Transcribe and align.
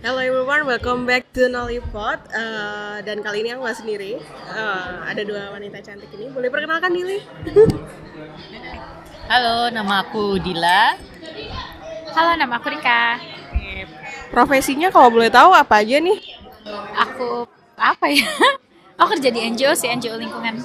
Hello 0.00 0.16
everyone, 0.16 0.64
welcome 0.64 1.04
back 1.04 1.28
to 1.36 1.44
Nollipod 1.52 2.24
uh, 2.32 3.04
Dan 3.04 3.20
kali 3.20 3.44
ini 3.44 3.52
aku 3.52 3.68
gak 3.68 3.84
sendiri 3.84 4.16
uh, 4.48 5.04
Ada 5.04 5.28
dua 5.28 5.52
wanita 5.52 5.76
cantik 5.84 6.08
ini 6.16 6.32
Boleh 6.32 6.48
perkenalkan 6.48 6.88
diri? 6.88 7.20
Halo, 9.30 9.68
nama 9.68 10.00
aku 10.00 10.40
Dila. 10.40 10.96
Halo, 12.16 12.32
nama 12.34 12.56
aku 12.56 12.72
Rika. 12.72 13.20
Profesinya 14.32 14.88
kalau 14.88 15.12
boleh 15.12 15.28
tahu 15.28 15.52
apa 15.52 15.84
aja 15.84 16.00
nih? 16.00 16.18
Aku 16.96 17.44
apa 17.76 18.08
ya? 18.08 18.24
Aku 18.96 19.06
kerja 19.14 19.28
di 19.28 19.44
NGO 19.52 19.76
sih, 19.76 19.86
NGO 19.86 20.16
lingkungan. 20.16 20.64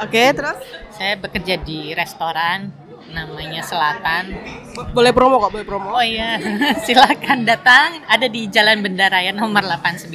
Oke, 0.00 0.32
terus? 0.32 0.56
Saya 0.96 1.20
bekerja 1.20 1.60
di 1.60 1.92
restoran 1.92 2.79
namanya 3.10 3.60
Selatan. 3.60 4.30
Bo- 4.72 4.90
Boleh 4.92 5.10
promo 5.10 5.38
kok, 5.38 5.50
boleh 5.50 5.66
promo 5.66 5.92
Oh 5.92 6.00
iya, 6.00 6.38
silakan 6.86 7.42
datang. 7.42 8.02
Ada 8.06 8.26
di 8.26 8.46
Jalan 8.46 8.80
Bendaraya 8.80 9.30
nomor 9.30 9.62
89. 9.62 10.10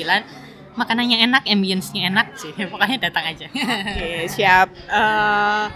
Makanannya 0.76 1.23
enak, 1.23 1.44
ambience-nya 1.45 2.09
enak 2.09 2.36
sih. 2.36 2.52
Pokoknya 2.72 3.08
datang 3.08 3.26
aja. 3.26 3.48
Oke, 3.48 4.27
siap 4.27 4.67
Uh, 4.86 5.67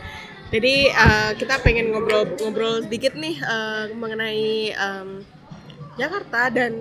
Jadi 0.50 0.90
uh, 0.90 1.32
kita 1.34 1.62
pengen 1.62 1.94
ngobrol-ngobrol 1.94 2.82
sedikit 2.82 3.14
nih 3.14 3.38
uh, 3.38 3.94
mengenai 3.94 4.74
um, 4.74 5.22
Jakarta 5.94 6.50
dan 6.50 6.74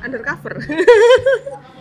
undercover 0.00 0.56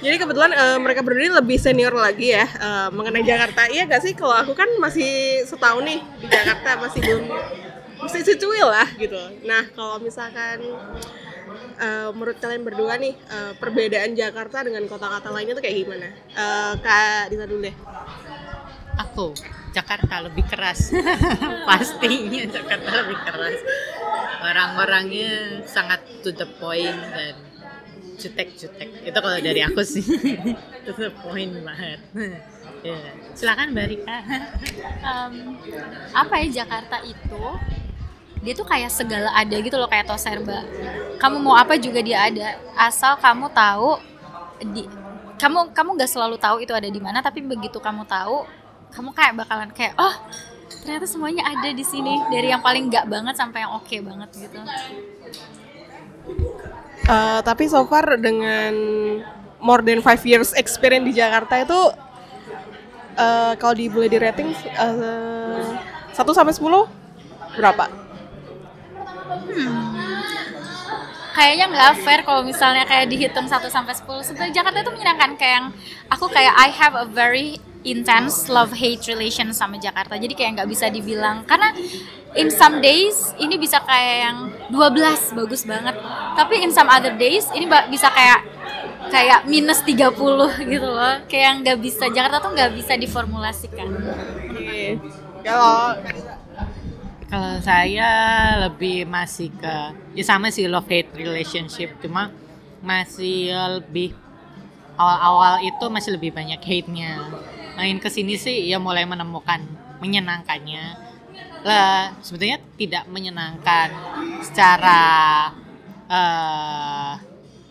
Jadi 0.00 0.16
kebetulan 0.16 0.50
eh, 0.56 0.78
mereka 0.80 1.04
berdua 1.04 1.20
ini 1.20 1.32
lebih 1.36 1.58
senior 1.60 1.92
lagi 1.92 2.32
ya 2.32 2.48
eh, 2.48 2.88
mengenai 2.88 3.20
Jakarta. 3.20 3.68
Iya 3.68 3.84
gak 3.84 4.02
sih? 4.02 4.12
Kalau 4.16 4.32
aku 4.32 4.56
kan 4.56 4.68
masih 4.80 5.44
setahun 5.44 5.84
nih 5.84 6.00
di 6.24 6.26
Jakarta 6.26 6.80
masih 6.80 7.00
belum 7.04 7.24
masih 8.00 8.20
secuil 8.24 8.64
lah 8.64 8.88
gitu. 8.96 9.20
Nah 9.44 9.68
kalau 9.76 10.00
misalkan 10.00 10.64
eh, 11.76 12.08
menurut 12.16 12.40
kalian 12.40 12.64
berdua 12.64 12.96
nih 12.96 13.12
eh, 13.12 13.52
perbedaan 13.60 14.16
Jakarta 14.16 14.64
dengan 14.64 14.88
kota-kota 14.88 15.28
lainnya 15.28 15.52
tuh 15.52 15.64
kayak 15.64 15.76
gimana? 15.84 16.08
Eh, 16.32 16.72
Kak 16.80 17.28
Dita 17.28 17.44
dulu 17.44 17.60
deh. 17.68 17.76
Aku 19.00 19.36
Jakarta 19.70 20.26
lebih 20.26 20.44
keras. 20.46 20.90
Pastinya 21.68 22.42
Jakarta 22.46 22.90
lebih 23.06 23.18
keras. 23.22 23.58
Orang-orangnya 24.40 25.62
sangat 25.68 26.02
to 26.22 26.34
the 26.34 26.48
point 26.58 26.96
dan 27.14 27.34
jutek-jutek. 28.20 28.88
Itu 29.06 29.18
kalau 29.18 29.38
dari 29.40 29.60
aku 29.64 29.80
sih. 29.80 30.04
to 30.86 30.92
the 30.96 31.10
point 31.24 31.54
banget. 31.64 32.00
Ya, 32.80 32.96
silakan 33.36 33.76
Mbak 33.76 33.86
Rika. 33.92 34.18
Em, 35.04 35.52
apa 36.16 36.40
ya 36.40 36.64
Jakarta 36.64 36.96
itu? 37.04 37.44
Dia 38.40 38.56
tuh 38.56 38.64
kayak 38.64 38.88
segala 38.88 39.36
ada 39.36 39.52
gitu 39.52 39.76
loh 39.76 39.84
kayak 39.84 40.08
Toserba. 40.08 40.64
Kamu 41.20 41.44
mau 41.44 41.60
apa 41.60 41.76
juga 41.76 42.00
dia 42.00 42.24
ada, 42.24 42.56
asal 42.80 43.20
kamu 43.20 43.52
tahu 43.52 44.00
di 44.72 44.88
kamu 45.36 45.76
kamu 45.76 45.90
nggak 46.00 46.08
selalu 46.08 46.40
tahu 46.40 46.64
itu 46.64 46.72
ada 46.72 46.88
di 46.88 47.00
mana, 47.00 47.20
tapi 47.20 47.44
begitu 47.44 47.76
kamu 47.80 48.08
tahu, 48.08 48.48
kamu 48.90 49.10
kayak 49.14 49.34
bakalan 49.38 49.70
kayak 49.70 49.94
oh 49.98 50.14
ternyata 50.82 51.06
semuanya 51.06 51.46
ada 51.46 51.70
di 51.70 51.84
sini 51.84 52.18
dari 52.30 52.50
yang 52.50 52.62
paling 52.62 52.88
nggak 52.90 53.06
banget 53.10 53.34
sampai 53.36 53.62
yang 53.62 53.72
oke 53.74 53.96
banget 54.02 54.30
gitu. 54.38 54.60
Eh, 57.10 57.40
tapi 57.42 57.66
so 57.66 57.82
far 57.90 58.06
dengan 58.18 58.72
more 59.58 59.82
than 59.82 59.98
five 59.98 60.22
years 60.22 60.54
experience 60.54 61.06
di 61.10 61.14
Jakarta 61.18 61.58
itu 61.58 61.80
eh, 63.18 63.52
kalau 63.58 63.74
di 63.74 63.90
boleh 63.90 64.08
di 64.08 64.18
rating 64.18 64.54
eh, 64.54 65.64
1 66.14 66.16
sampai 66.16 66.54
10 66.54 67.58
berapa? 67.58 67.86
kayaknya 71.30 71.66
nggak 71.72 72.04
fair 72.04 72.20
kalau 72.26 72.44
misalnya 72.44 72.84
kayak 72.84 73.08
dihitung 73.08 73.48
1 73.48 73.64
sampai 73.70 73.94
10. 73.96 74.28
Sebenarnya 74.28 74.60
Jakarta 74.60 74.78
itu 74.84 74.92
menyenangkan 74.92 75.30
kayak 75.40 75.54
yang 75.56 75.66
aku 76.12 76.26
kayak 76.28 76.52
I 76.52 76.68
have 76.68 76.92
a 76.92 77.06
very 77.08 77.56
intense 77.84 78.48
love 78.52 78.76
hate 78.76 79.00
relation 79.08 79.50
sama 79.56 79.80
Jakarta. 79.80 80.16
Jadi 80.20 80.36
kayak 80.36 80.60
nggak 80.60 80.70
bisa 80.70 80.86
dibilang 80.92 81.44
karena 81.48 81.72
in 82.36 82.52
some 82.52 82.78
days 82.84 83.32
ini 83.40 83.56
bisa 83.56 83.80
kayak 83.82 84.16
yang 84.28 84.38
12 84.70 85.38
bagus 85.38 85.62
banget. 85.64 85.96
Tapi 86.36 86.62
in 86.62 86.70
some 86.70 86.88
other 86.92 87.16
days 87.16 87.48
ini 87.56 87.64
bisa 87.88 88.12
kayak 88.12 88.40
kayak 89.10 89.48
minus 89.48 89.80
30 89.82 89.96
gitu 90.72 90.88
loh. 90.88 91.14
Kayak 91.26 91.44
yang 91.44 91.56
nggak 91.64 91.78
bisa 91.80 92.04
Jakarta 92.12 92.38
tuh 92.44 92.52
nggak 92.52 92.72
bisa 92.76 92.92
diformulasikan. 93.00 93.88
Kalau 95.40 95.96
Kalau 97.30 97.62
saya 97.62 98.10
lebih 98.66 99.06
masih 99.06 99.54
ke 99.54 99.74
ya 100.18 100.24
sama 100.26 100.50
sih 100.50 100.66
love 100.66 100.90
hate 100.90 101.14
relationship 101.14 101.94
cuma 102.02 102.34
masih 102.82 103.54
lebih 103.78 104.18
awal-awal 104.98 105.62
itu 105.62 105.84
masih 105.86 106.18
lebih 106.18 106.34
banyak 106.34 106.58
hate-nya. 106.58 107.22
Main 107.80 107.96
ke 107.96 108.12
sini 108.12 108.36
sih 108.36 108.68
ya 108.68 108.76
mulai 108.76 109.08
menemukan 109.08 109.64
menyenangkannya. 110.04 111.00
Lah 111.64 112.12
sebetulnya 112.20 112.60
tidak 112.76 113.08
menyenangkan 113.08 113.88
secara 114.44 115.00
eh 116.04 117.12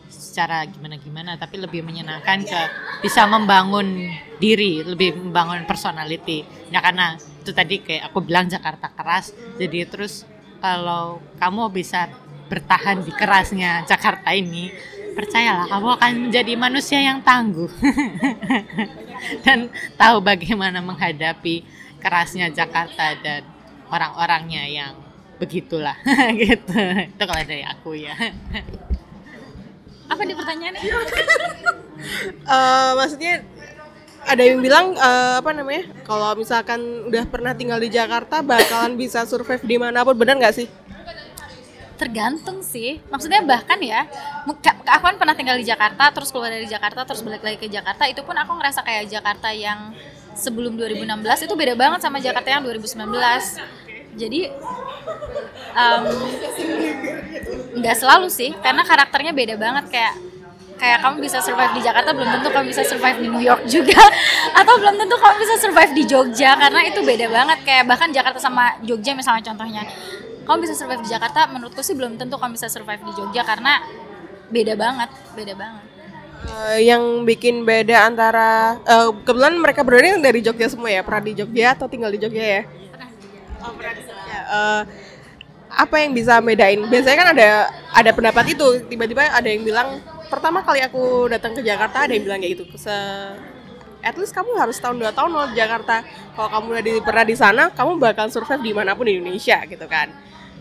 secara 0.09 0.65
gimana-gimana 0.65 1.37
tapi 1.37 1.61
lebih 1.61 1.85
menyenangkan 1.85 2.41
ke 2.41 2.61
bisa 3.05 3.29
membangun 3.29 4.09
diri, 4.41 4.81
lebih 4.81 5.13
membangun 5.13 5.69
personality. 5.69 6.41
Ya 6.73 6.81
karena 6.81 7.13
itu 7.45 7.53
tadi 7.53 7.77
kayak 7.77 8.09
aku 8.09 8.25
bilang 8.25 8.49
Jakarta 8.49 8.89
keras, 8.89 9.29
jadi 9.61 9.85
terus 9.85 10.25
kalau 10.57 11.21
kamu 11.37 11.69
bisa 11.69 12.09
bertahan 12.49 13.05
di 13.05 13.13
kerasnya 13.13 13.85
Jakarta 13.85 14.33
ini, 14.33 14.73
percayalah 15.13 15.69
kamu 15.69 15.87
akan 16.01 16.11
menjadi 16.29 16.53
manusia 16.57 16.97
yang 16.97 17.21
tangguh 17.21 17.69
dan 19.45 19.69
tahu 19.95 20.23
bagaimana 20.23 20.79
menghadapi 20.79 21.63
kerasnya 21.99 22.47
Jakarta 22.51 23.15
dan 23.19 23.43
orang-orangnya 23.91 24.63
yang 24.69 24.93
begitulah 25.39 25.95
gitu. 26.41 26.75
Itu 27.09 27.23
kalau 27.23 27.43
dari 27.47 27.63
aku 27.63 27.95
ya. 27.95 28.15
Apa 30.09 30.21
nih 30.25 30.35
pertanyaannya? 30.35 30.81
eh, 32.43 32.91
maksudnya 32.97 33.33
ada 34.27 34.41
yang 34.43 34.59
bilang 34.59 34.95
eh, 34.99 35.33
apa 35.39 35.51
namanya? 35.55 35.83
Kalau 36.03 36.35
misalkan 36.35 37.07
udah 37.07 37.23
pernah 37.27 37.55
tinggal 37.55 37.79
di 37.79 37.89
Jakarta 37.89 38.43
bakalan 38.43 38.99
bisa 38.99 39.23
survive 39.23 39.63
di 39.63 39.75
mana 39.79 40.03
pun, 40.03 40.15
benar 40.17 40.35
nggak 40.37 40.55
sih? 40.55 40.67
Tergantung 41.99 42.63
sih. 42.63 43.03
Maksudnya 43.11 43.43
bahkan 43.43 43.75
ya 43.83 44.07
aku 44.87 45.03
kan 45.03 45.15
pernah 45.19 45.35
tinggal 45.35 45.59
di 45.59 45.67
Jakarta 45.67 46.09
terus 46.15 46.31
keluar 46.31 46.49
dari 46.49 46.65
Jakarta 46.65 47.03
terus 47.03 47.19
balik 47.21 47.43
lagi 47.43 47.59
ke 47.59 47.67
Jakarta 47.67 48.07
itu 48.07 48.23
pun 48.23 48.33
aku 48.39 48.55
ngerasa 48.55 48.81
kayak 48.87 49.11
Jakarta 49.11 49.51
yang 49.51 49.91
sebelum 50.39 50.79
2016 50.79 51.45
itu 51.45 51.53
beda 51.53 51.75
banget 51.75 51.99
sama 51.99 52.23
Jakarta 52.23 52.47
yang 52.47 52.63
2019 52.63 53.03
jadi 54.15 54.41
nggak 57.79 57.95
selalu 57.99 58.27
sih 58.31 58.55
karena 58.63 58.81
karakternya 58.87 59.35
beda 59.35 59.55
banget 59.59 59.85
kayak 59.91 60.13
kayak 60.79 61.03
kamu 61.03 61.27
bisa 61.27 61.43
survive 61.43 61.75
di 61.75 61.81
Jakarta 61.83 62.15
belum 62.15 62.39
tentu 62.39 62.49
kamu 62.55 62.65
bisa 62.71 62.83
survive 62.87 63.19
di 63.19 63.27
New 63.27 63.43
York 63.43 63.67
juga. 63.67 63.99
Atau 64.63 64.79
belum 64.79 64.95
tentu 64.95 65.19
kamu 65.19 65.35
bisa 65.43 65.55
survive 65.59 65.91
di 65.91 66.03
Jogja 66.07 66.55
karena 66.55 66.79
itu 66.87 67.03
beda 67.03 67.27
banget 67.27 67.59
kayak 67.67 67.83
bahkan 67.83 68.09
Jakarta 68.15 68.39
sama 68.39 68.79
Jogja 68.87 69.11
misalnya 69.11 69.43
contohnya 69.43 69.83
kamu 70.49 70.65
bisa 70.65 70.73
survive 70.73 71.05
di 71.05 71.13
Jakarta 71.13 71.45
menurutku 71.53 71.85
sih 71.85 71.93
belum 71.93 72.17
tentu 72.17 72.41
kamu 72.41 72.57
bisa 72.57 72.65
survive 72.65 73.05
di 73.05 73.13
Jogja 73.13 73.45
karena 73.45 73.85
beda 74.49 74.73
banget 74.73 75.09
beda 75.37 75.53
banget 75.53 75.89
Eh, 76.39 76.87
yang 76.87 77.27
bikin 77.27 77.67
beda 77.67 78.07
antara 78.07 78.79
eh, 78.87 79.11
kebetulan 79.27 79.59
mereka 79.59 79.83
berdua 79.83 80.15
ini 80.15 80.23
dari 80.23 80.39
Jogja 80.39 80.71
semua 80.71 80.87
ya, 80.87 81.03
pernah 81.03 81.23
di 81.27 81.33
Jogja 81.35 81.75
atau 81.75 81.91
tinggal 81.91 82.15
di 82.15 82.19
Jogja 82.19 82.39
ya? 82.39 82.61
Oh, 83.59 83.75
pernah 83.75 83.91
di 83.91 84.03
Jogja. 84.07 84.39
Eh, 84.47 84.81
apa 85.69 85.95
yang 85.99 86.11
bisa 86.15 86.39
bedain? 86.39 86.79
Biasanya 86.87 87.17
kan 87.19 87.29
ada 87.35 87.49
ada 87.91 88.11
pendapat 88.15 88.55
itu, 88.55 88.67
tiba-tiba 88.87 89.27
ada 89.27 89.45
yang 89.51 89.67
bilang 89.67 89.99
pertama 90.31 90.63
kali 90.63 90.79
aku 90.79 91.27
datang 91.27 91.51
ke 91.53 91.61
Jakarta 91.61 92.07
ada 92.07 92.15
yang 92.15 92.23
bilang 92.23 92.39
kayak 92.39 92.55
gitu. 92.55 92.63
Se 92.79 92.95
at 93.99 94.15
least 94.15 94.31
kamu 94.31 94.55
harus 94.55 94.79
tahun 94.79 94.95
dua 94.95 95.11
tahun 95.11 95.35
loh 95.35 95.51
di 95.51 95.59
Jakarta. 95.59 96.07
Kalau 96.39 96.49
kamu 96.55 96.65
udah 96.71 96.83
di, 96.87 96.93
pernah 97.03 97.25
di 97.27 97.35
sana, 97.35 97.67
kamu 97.67 97.99
bakal 97.99 98.31
survive 98.31 98.63
di 98.63 98.71
mana 98.71 98.95
pun 98.95 99.11
di 99.11 99.19
Indonesia 99.19 99.59
gitu 99.67 99.85
kan. 99.91 100.07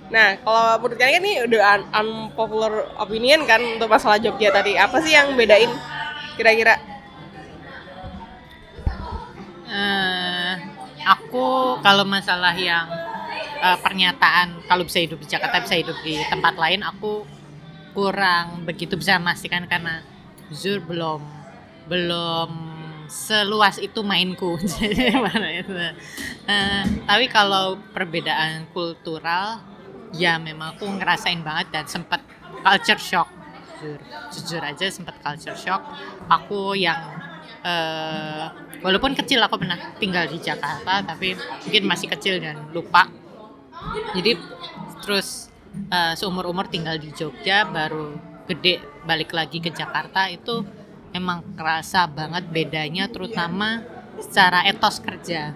Nah, 0.08 0.40
kalau 0.40 0.80
menurut 0.80 0.96
kalian 0.96 1.20
ini 1.20 1.32
udah 1.44 1.60
un- 1.76 1.88
unpopular 1.92 2.72
opinion 2.96 3.44
kan 3.44 3.60
untuk 3.60 3.88
masalah 3.92 4.16
Jogja 4.16 4.48
tadi. 4.48 4.72
Apa 4.76 4.96
sih 5.04 5.12
yang 5.12 5.36
bedain 5.36 5.68
kira-kira? 6.36 6.80
eh 9.68 10.52
aku 11.04 11.76
kalau 11.84 12.04
masalah 12.08 12.56
yang 12.56 12.88
eh, 13.60 13.78
pernyataan 13.84 14.64
kalau 14.64 14.82
bisa 14.88 14.98
hidup 15.04 15.20
di 15.20 15.28
Jakarta 15.28 15.60
bisa 15.60 15.76
hidup 15.76 15.96
di 16.00 16.16
tempat 16.28 16.56
lain 16.56 16.80
aku 16.84 17.24
kurang 17.92 18.64
begitu 18.64 18.96
bisa 18.96 19.20
memastikan 19.20 19.68
karena 19.68 20.00
jujur 20.52 20.80
belum 20.84 21.20
belum 21.88 22.50
seluas 23.08 23.80
itu 23.80 24.00
mainku 24.04 24.56
jadi 24.72 25.16
mana 25.24 25.48
itu 25.52 25.72
Eh, 26.48 26.84
tapi 27.04 27.28
kalau 27.28 27.76
perbedaan 27.92 28.64
kultural 28.72 29.60
ya 30.14 30.40
memang 30.40 30.76
aku 30.76 30.86
ngerasain 30.88 31.40
banget 31.42 31.66
dan 31.74 31.84
sempat 31.88 32.20
culture 32.62 33.00
shock. 33.00 33.28
Jujur 33.78 34.00
jujur 34.34 34.62
aja 34.62 34.86
sempat 34.90 35.16
culture 35.22 35.58
shock. 35.58 35.82
Aku 36.26 36.74
yang 36.74 36.98
eh, 37.62 38.44
walaupun 38.82 39.14
kecil 39.14 39.42
aku 39.42 39.60
pernah 39.60 39.78
tinggal 39.98 40.26
di 40.26 40.38
Jakarta 40.38 41.02
tapi 41.02 41.34
mungkin 41.36 41.82
masih 41.86 42.08
kecil 42.10 42.42
dan 42.42 42.70
lupa. 42.74 43.06
Jadi 44.14 44.38
terus 45.04 45.48
eh, 45.90 46.14
seumur 46.18 46.50
umur 46.50 46.66
tinggal 46.66 46.98
di 46.98 47.14
Jogja 47.14 47.66
baru 47.68 48.16
gede 48.48 48.80
balik 49.04 49.36
lagi 49.36 49.60
ke 49.60 49.68
Jakarta 49.68 50.26
itu 50.32 50.64
emang 51.12 51.44
kerasa 51.56 52.08
banget 52.08 52.48
bedanya 52.48 53.08
terutama 53.08 53.84
secara 54.18 54.66
etos 54.66 54.98
kerja. 54.98 55.54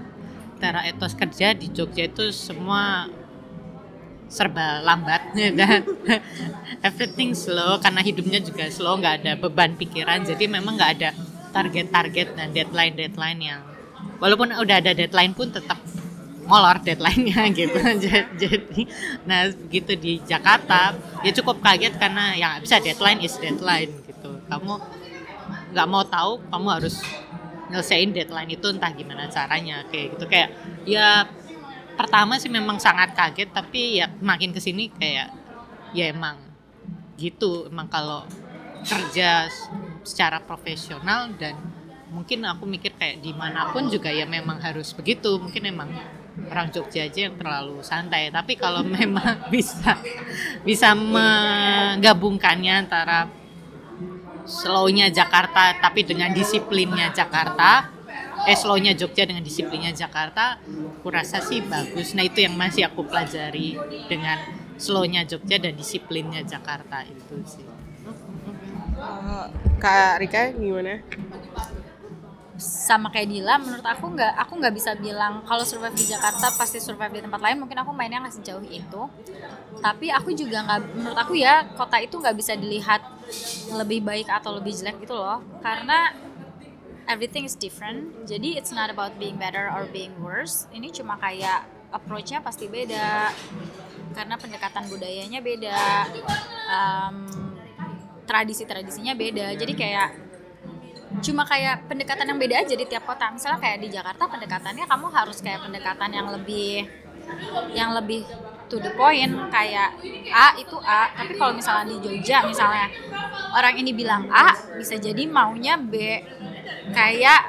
Secara 0.56 0.86
etos 0.86 1.18
kerja 1.18 1.58
di 1.58 1.74
Jogja 1.74 2.06
itu 2.06 2.30
semua 2.30 3.10
serba 4.32 4.80
lambat 4.80 5.36
dan 5.36 5.84
everything 6.88 7.36
slow 7.36 7.76
karena 7.84 8.00
hidupnya 8.00 8.40
juga 8.40 8.64
slow 8.72 8.96
nggak 8.96 9.14
ada 9.22 9.32
beban 9.36 9.76
pikiran. 9.76 10.24
Jadi 10.24 10.48
memang 10.48 10.80
nggak 10.80 10.92
ada 10.96 11.10
target-target 11.52 12.32
dan 12.32 12.48
deadline-deadline 12.56 13.40
yang 13.44 13.60
walaupun 14.16 14.56
udah 14.56 14.76
ada 14.80 14.96
deadline 14.96 15.36
pun 15.36 15.52
tetap 15.52 15.76
molor 16.48 16.80
deadline-nya 16.80 17.44
gitu. 17.60 17.76
Jadi 18.40 18.88
nah 19.28 19.52
begitu 19.52 19.92
di 20.00 20.12
Jakarta 20.24 20.96
ya 21.20 21.30
cukup 21.36 21.60
kaget 21.60 22.00
karena 22.00 22.32
yang 22.32 22.52
bisa 22.64 22.80
deadline 22.80 23.20
is 23.20 23.36
deadline 23.36 23.92
gitu. 24.08 24.40
Kamu 24.48 24.80
nggak 25.76 25.86
mau 25.92 26.04
tahu 26.08 26.40
kamu 26.48 26.68
harus 26.72 27.04
nyelesain 27.68 28.12
deadline 28.12 28.52
itu 28.52 28.66
entah 28.68 28.92
gimana 28.96 29.28
caranya 29.28 29.84
kayak 29.92 30.16
gitu. 30.16 30.24
Kayak 30.24 30.48
ya 30.88 31.28
pertama 31.94 32.40
sih 32.40 32.48
memang 32.48 32.80
sangat 32.80 33.12
kaget 33.12 33.50
tapi 33.52 34.00
ya 34.00 34.08
makin 34.20 34.52
ke 34.52 34.60
sini 34.60 34.88
kayak 34.92 35.28
ya 35.92 36.08
emang 36.08 36.40
gitu 37.20 37.68
emang 37.68 37.86
kalau 37.92 38.24
kerja 38.82 39.46
secara 40.02 40.42
profesional 40.42 41.30
dan 41.38 41.54
mungkin 42.12 42.44
aku 42.44 42.68
mikir 42.68 42.92
kayak 42.98 43.24
di 43.24 43.32
mana 43.32 43.72
pun 43.72 43.88
juga 43.88 44.12
ya 44.12 44.28
memang 44.28 44.60
harus 44.60 44.92
begitu 44.92 45.38
mungkin 45.40 45.64
emang 45.70 45.88
orang 46.48 46.72
Jogja 46.72 47.04
aja 47.08 47.28
yang 47.28 47.36
terlalu 47.36 47.80
santai. 47.84 48.32
Tapi 48.32 48.56
kalau 48.56 48.84
memang 48.98 49.48
bisa 49.48 49.96
bisa 50.64 50.92
menggabungkannya 50.96 52.74
antara 52.88 53.28
slownya 54.42 55.06
Jakarta 55.08 55.78
tapi 55.78 56.02
dengan 56.02 56.34
disiplinnya 56.34 57.14
Jakarta 57.14 58.01
eh 58.42 58.56
slownya 58.58 58.92
Jogja 58.98 59.22
dengan 59.22 59.42
disiplinnya 59.46 59.94
Jakarta 59.94 60.58
aku 60.98 61.08
rasa 61.10 61.38
sih 61.42 61.62
bagus. 61.62 62.14
Nah 62.14 62.26
itu 62.26 62.42
yang 62.42 62.54
masih 62.58 62.86
aku 62.86 63.06
pelajari 63.06 63.78
dengan 64.06 64.38
slownya 64.78 65.22
Jogja 65.26 65.62
dan 65.62 65.74
disiplinnya 65.78 66.42
Jakarta 66.42 67.06
itu 67.06 67.36
sih. 67.46 67.66
Eh, 69.02 69.46
Kak 69.82 70.22
Rika 70.22 70.54
gimana? 70.54 71.02
sama 72.62 73.10
kayak 73.10 73.26
Dila 73.26 73.58
menurut 73.58 73.82
aku 73.82 74.14
nggak 74.14 74.32
aku 74.38 74.52
nggak 74.62 74.74
bisa 74.76 74.94
bilang 74.94 75.42
kalau 75.42 75.66
survive 75.66 75.98
di 75.98 76.06
Jakarta 76.06 76.54
pasti 76.54 76.78
survive 76.78 77.18
di 77.18 77.22
tempat 77.26 77.42
lain 77.42 77.58
mungkin 77.58 77.74
aku 77.82 77.90
mainnya 77.90 78.22
nggak 78.22 78.38
sejauh 78.38 78.62
itu. 78.70 79.02
Tapi 79.82 80.14
aku 80.14 80.30
juga 80.30 80.62
nggak 80.62 80.80
menurut 80.94 81.18
aku 81.18 81.34
ya 81.34 81.66
kota 81.74 81.98
itu 81.98 82.14
nggak 82.22 82.36
bisa 82.38 82.54
dilihat 82.54 83.02
lebih 83.74 84.06
baik 84.06 84.30
atau 84.30 84.54
lebih 84.54 84.70
jelek 84.78 85.02
gitu 85.02 85.18
loh. 85.18 85.42
Karena 85.58 86.14
everything 87.08 87.46
is 87.46 87.54
different. 87.56 88.26
Jadi 88.26 88.58
it's 88.58 88.70
not 88.70 88.90
about 88.90 89.16
being 89.18 89.36
better 89.38 89.70
or 89.70 89.88
being 89.90 90.12
worse. 90.20 90.66
Ini 90.70 90.90
cuma 90.94 91.18
kayak 91.18 91.66
approach-nya 91.92 92.40
pasti 92.40 92.66
beda. 92.68 93.30
Karena 94.12 94.34
pendekatan 94.36 94.88
budayanya 94.88 95.40
beda. 95.40 95.82
Um, 96.68 97.16
tradisi-tradisinya 98.26 99.12
beda. 99.16 99.54
Jadi 99.56 99.72
kayak 99.74 100.08
cuma 101.20 101.44
kayak 101.44 101.84
pendekatan 101.92 102.24
yang 102.24 102.40
beda 102.40 102.56
aja 102.64 102.74
di 102.74 102.86
tiap 102.88 103.04
kota. 103.04 103.28
Misalnya 103.28 103.60
kayak 103.60 103.78
di 103.84 103.88
Jakarta 103.92 104.24
pendekatannya 104.26 104.84
kamu 104.88 105.06
harus 105.12 105.38
kayak 105.44 105.60
pendekatan 105.68 106.10
yang 106.10 106.28
lebih 106.32 106.88
yang 107.76 107.90
lebih 107.94 108.26
to 108.72 108.80
the 108.80 108.88
point 108.96 109.36
kayak 109.52 109.92
A 110.32 110.56
itu 110.56 110.76
A. 110.80 111.12
Tapi 111.12 111.36
kalau 111.36 111.52
misalnya 111.52 111.92
di 111.92 112.00
Jogja 112.00 112.48
misalnya 112.48 112.88
orang 113.52 113.76
ini 113.76 113.92
bilang 113.92 114.24
A 114.32 114.56
bisa 114.80 114.96
jadi 114.96 115.28
maunya 115.28 115.76
B. 115.76 116.24
Kayak 116.96 117.40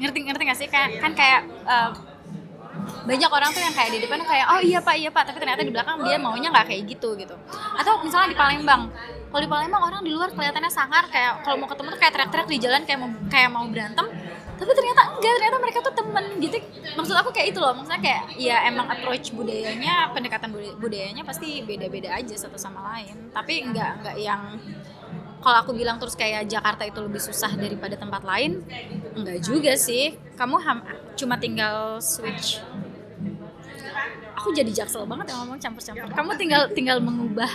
ngerti 0.00 0.18
ngerti 0.24 0.42
gak 0.48 0.58
sih? 0.58 0.68
Kayak 0.72 1.04
kan 1.04 1.12
kayak 1.12 1.44
eh, 1.68 1.90
banyak 3.04 3.28
orang 3.28 3.52
tuh 3.52 3.60
yang 3.60 3.74
kayak 3.76 3.90
di 3.92 4.00
depan 4.00 4.24
kayak 4.24 4.46
oh 4.56 4.60
iya 4.64 4.80
pak 4.80 4.96
iya 4.96 5.12
pak. 5.12 5.28
Tapi 5.28 5.36
ternyata 5.36 5.60
di 5.60 5.72
belakang 5.76 6.00
dia 6.00 6.16
maunya 6.16 6.48
nggak 6.48 6.66
kayak 6.72 6.82
gitu 6.88 7.12
gitu. 7.20 7.36
Atau 7.76 8.00
misalnya 8.00 8.32
di 8.32 8.38
Palembang. 8.40 8.88
Kalau 9.30 9.42
di 9.44 9.50
Palembang 9.52 9.82
orang 9.84 10.00
di 10.00 10.10
luar 10.16 10.32
kelihatannya 10.32 10.72
sangar 10.72 11.04
kayak 11.12 11.44
kalau 11.44 11.60
mau 11.60 11.68
ketemu 11.68 11.92
tuh 11.92 12.00
kayak 12.00 12.12
teriak-teriak 12.16 12.48
di 12.48 12.58
jalan 12.58 12.80
kayak 12.88 12.98
mau 13.04 13.10
kayak 13.28 13.48
mau 13.52 13.64
berantem 13.68 14.06
tapi 14.60 14.72
ternyata 14.76 15.02
enggak 15.16 15.32
ternyata 15.40 15.56
mereka 15.58 15.78
tuh 15.80 15.94
temen. 15.96 16.24
Gitu 16.36 16.56
maksud 16.94 17.16
aku 17.16 17.30
kayak 17.32 17.56
itu 17.56 17.58
loh. 17.58 17.72
Maksudnya 17.72 18.00
kayak 18.04 18.22
ya 18.36 18.56
emang 18.68 18.86
approach 18.92 19.32
budayanya 19.32 20.12
pendekatan 20.12 20.52
budayanya 20.76 21.24
pasti 21.24 21.64
beda-beda 21.64 22.12
aja 22.12 22.34
satu 22.36 22.60
sama 22.60 22.84
lain. 22.92 23.32
Tapi 23.32 23.64
enggak 23.64 24.04
enggak 24.04 24.16
yang 24.20 24.60
kalau 25.40 25.56
aku 25.64 25.72
bilang 25.72 25.96
terus 25.96 26.12
kayak 26.12 26.44
Jakarta 26.44 26.84
itu 26.84 27.00
lebih 27.00 27.16
susah 27.16 27.56
daripada 27.56 27.96
tempat 27.96 28.20
lain 28.20 28.60
enggak 29.16 29.40
juga 29.40 29.72
sih. 29.80 30.12
Kamu 30.36 30.56
ham- 30.60 30.84
cuma 31.16 31.40
tinggal 31.40 31.96
switch. 32.04 32.60
Aku 34.36 34.52
jadi 34.56 34.72
jaksel 34.72 35.04
banget 35.04 35.32
yang 35.32 35.44
ngomong 35.44 35.60
campur-campur. 35.60 36.08
Kamu 36.12 36.30
tinggal 36.36 36.68
tinggal 36.72 37.00
mengubah 37.00 37.48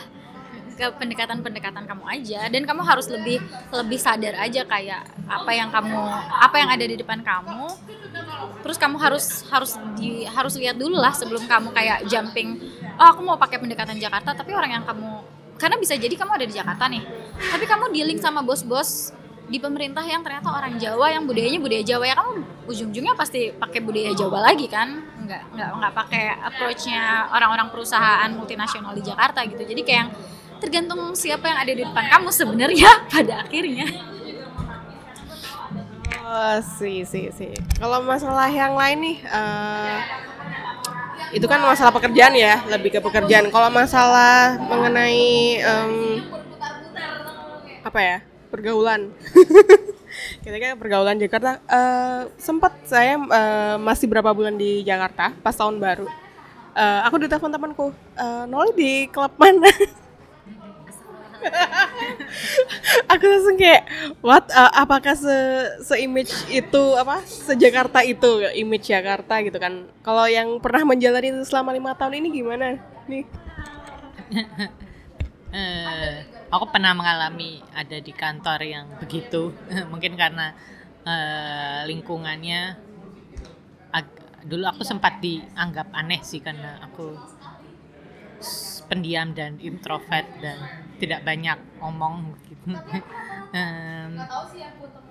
ke 0.75 0.86
pendekatan-pendekatan 1.00 1.83
kamu 1.88 2.04
aja. 2.07 2.51
Dan 2.51 2.68
kamu 2.68 2.83
harus 2.83 3.07
lebih 3.07 3.39
lebih 3.72 4.00
sadar 4.00 4.36
aja 4.39 4.68
kayak 4.68 5.07
apa 5.25 5.51
yang 5.56 5.72
kamu 5.72 6.00
apa 6.39 6.56
yang 6.60 6.69
ada 6.69 6.86
di 6.86 6.95
depan 7.00 7.24
kamu. 7.24 7.72
Terus 8.63 8.77
kamu 8.77 8.95
harus 9.00 9.25
harus 9.50 9.80
di 9.95 10.27
harus 10.27 10.54
lihat 10.60 10.75
dulu 10.75 11.00
lah 11.00 11.16
sebelum 11.16 11.48
kamu 11.48 11.72
kayak 11.72 12.07
jumping 12.12 12.60
oh 12.95 13.07
aku 13.12 13.22
mau 13.24 13.36
pakai 13.36 13.60
pendekatan 13.60 14.00
Jakarta 14.00 14.31
tapi 14.31 14.56
orang 14.56 14.80
yang 14.80 14.83
kamu 14.88 15.24
karena 15.56 15.75
bisa 15.80 15.95
jadi 15.95 16.12
kamu 16.19 16.31
ada 16.36 16.45
di 16.48 16.56
Jakarta 16.56 16.83
nih. 16.92 17.04
Tapi 17.39 17.63
kamu 17.63 17.95
dealing 17.95 18.19
sama 18.19 18.44
bos-bos 18.44 19.16
di 19.45 19.62
pemerintah 19.62 20.01
yang 20.04 20.25
ternyata 20.25 20.51
orang 20.51 20.75
Jawa 20.81 21.13
yang 21.16 21.24
budayanya 21.24 21.62
budaya 21.62 21.83
Jawa 21.86 22.04
ya 22.10 22.16
kamu 22.18 22.31
ujung-ujungnya 22.66 23.13
pasti 23.16 23.56
pakai 23.56 23.80
budaya 23.80 24.12
Jawa 24.12 24.51
lagi 24.51 24.68
kan? 24.68 25.00
Nggak 25.00 25.42
nggak 25.56 25.69
nggak 25.80 25.94
pakai 25.95 26.24
approachnya 26.44 27.31
orang-orang 27.31 27.72
perusahaan 27.72 28.27
multinasional 28.36 28.92
di 29.00 29.04
Jakarta 29.06 29.48
gitu. 29.48 29.63
Jadi 29.63 29.81
kayak 29.88 30.06
tergantung 30.65 31.13
siapa 31.13 31.45
yang 31.45 31.60
ada 31.62 31.72
di 31.77 31.81
depan 31.86 32.03
kamu 32.10 32.29
sebenarnya 32.34 32.89
pada 33.13 33.45
akhirnya 33.45 33.88
Oh, 36.25 36.57
sih, 36.81 37.05
sih, 37.05 37.29
sih. 37.29 37.53
Kalau 37.77 38.01
masalah 38.01 38.50
yang 38.50 38.74
lain 38.74 38.98
nih, 38.98 39.17
eh, 39.29 39.98
itu 41.38 41.45
kan 41.45 41.62
masalah 41.62 41.93
pekerjaan 41.93 42.34
ya, 42.34 42.65
lebih 42.65 42.98
ke 42.98 43.00
pekerjaan. 43.00 43.53
Kalau 43.53 43.69
masalah 43.69 44.57
mengenai 44.57 45.62
em, 45.62 45.93
apa 47.86 48.00
ya, 48.01 48.17
pergaulan. 48.50 49.13
Kita 50.43 50.57
kan 50.57 50.81
pergaulan 50.81 51.22
Jakarta. 51.22 51.62
eh, 51.62 52.22
sempat 52.41 52.74
saya 52.89 53.22
eh, 53.22 53.75
masih 53.77 54.10
berapa 54.10 54.34
bulan 54.34 54.57
di 54.57 54.81
Jakarta 54.81 55.29
pas 55.45 55.53
tahun 55.53 55.77
baru. 55.77 56.10
Eh, 56.74 57.00
aku 57.05 57.22
ditelepon 57.22 57.53
temanku, 57.53 57.93
eh, 58.17 58.43
Noli 58.50 58.74
di 58.74 58.91
klub 59.13 59.38
mana? 59.38 59.69
aku 63.11 63.23
langsung 63.25 63.57
kayak 63.57 63.83
what? 64.19 64.45
Uh, 64.51 64.71
apakah 64.75 65.15
se 65.15 65.35
se 65.83 65.95
image 66.01 66.33
itu 66.51 66.83
apa 66.97 67.21
se 67.25 67.53
Jakarta 67.55 68.01
itu? 68.01 68.45
Image 68.57 68.89
Jakarta 68.89 69.41
gitu 69.41 69.57
kan. 69.57 69.87
Kalau 70.01 70.25
yang 70.29 70.59
pernah 70.59 70.83
menjalani 70.95 71.43
selama 71.45 71.73
lima 71.73 71.91
tahun 71.93 72.21
ini 72.23 72.27
gimana? 72.31 72.77
Nih. 73.09 73.25
Eh, 75.55 76.19
aku 76.51 76.67
pernah 76.67 76.91
mengalami 76.91 77.63
ada 77.71 77.95
di 78.03 78.11
kantor 78.11 78.59
yang 78.59 78.91
begitu. 78.99 79.55
Mungkin 79.91 80.19
karena 80.19 80.51
eh, 81.07 81.87
lingkungannya 81.87 82.75
dulu 84.45 84.65
aku 84.69 84.85
sempat 84.85 85.17
dianggap 85.19 85.89
aneh 85.89 86.21
sih 86.21 86.37
karena 86.37 86.77
aku 86.85 87.17
pendiam 88.86 89.34
dan 89.34 89.58
introvert 89.62 90.25
dan 90.39 90.58
tidak 91.00 91.24
banyak 91.25 91.58
omong 91.82 92.36
gitu. 92.50 92.75
Em, 93.56 94.20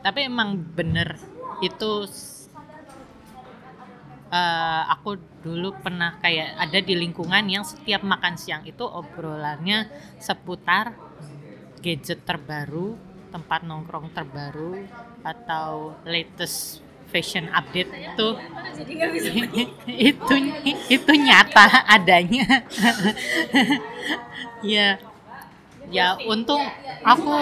tapi 0.04 0.28
emang 0.28 0.60
bener 0.60 1.16
itu 1.64 2.04
eh, 4.28 4.82
aku 4.92 5.16
dulu 5.40 5.80
pernah 5.80 6.20
kayak 6.20 6.60
ada 6.60 6.78
di 6.84 6.92
lingkungan 6.92 7.44
yang 7.48 7.64
setiap 7.64 8.04
makan 8.04 8.36
siang 8.36 8.64
itu 8.68 8.84
obrolannya 8.84 9.88
seputar 10.20 10.92
gadget 11.80 12.24
terbaru, 12.24 12.96
tempat 13.32 13.64
nongkrong 13.64 14.12
terbaru 14.12 14.84
atau 15.24 15.96
latest 16.04 16.83
fashion 17.14 17.46
update 17.54 17.94
itu 17.94 18.28
itu 20.10 20.34
itu 20.90 21.12
nyata 21.14 21.86
adanya. 21.86 22.42
Ya. 24.64 24.96
Ya 25.92 26.16
untung 26.24 26.64
aku 27.04 27.36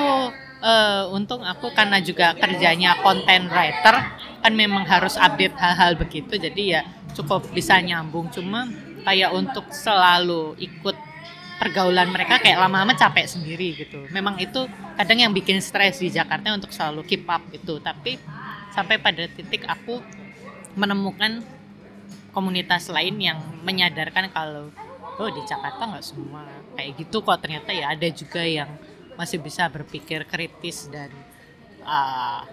eh, 0.58 1.04
untung 1.14 1.46
aku 1.46 1.70
karena 1.70 2.02
juga 2.02 2.34
kerjanya 2.34 2.98
content 2.98 3.46
writer 3.46 3.94
kan 4.42 4.52
memang 4.58 4.82
harus 4.82 5.14
update 5.14 5.54
hal-hal 5.54 5.94
begitu 5.94 6.34
jadi 6.34 6.62
ya 6.66 6.80
cukup 7.14 7.46
bisa 7.54 7.78
nyambung. 7.78 8.26
Cuma 8.34 8.66
kayak 9.06 9.30
untuk 9.30 9.70
selalu 9.70 10.58
ikut 10.58 10.98
pergaulan 11.62 12.10
mereka 12.10 12.42
kayak 12.42 12.58
lama-lama 12.58 12.98
capek 12.98 13.30
sendiri 13.30 13.86
gitu. 13.86 14.02
Memang 14.10 14.34
itu 14.42 14.66
kadang 14.98 15.22
yang 15.22 15.30
bikin 15.30 15.62
stres 15.62 16.02
di 16.02 16.10
Jakarta 16.10 16.50
untuk 16.50 16.74
selalu 16.74 17.06
keep 17.06 17.22
up 17.30 17.46
itu 17.54 17.78
tapi 17.78 18.18
sampai 18.72 18.96
pada 18.98 19.28
titik 19.28 19.64
aku 19.68 20.00
menemukan 20.74 21.44
komunitas 22.32 22.88
lain 22.88 23.20
yang 23.20 23.38
menyadarkan 23.62 24.32
kalau 24.32 24.72
oh 25.20 25.28
di 25.28 25.44
Jakarta 25.44 25.84
nggak 25.84 26.04
semua 26.04 26.48
kayak 26.74 26.96
gitu 26.96 27.20
kok 27.20 27.44
ternyata 27.44 27.70
ya 27.76 27.92
ada 27.92 28.08
juga 28.08 28.40
yang 28.40 28.68
masih 29.20 29.44
bisa 29.44 29.68
berpikir 29.68 30.24
kritis 30.24 30.88
dan 30.88 31.12
ah, 31.84 32.48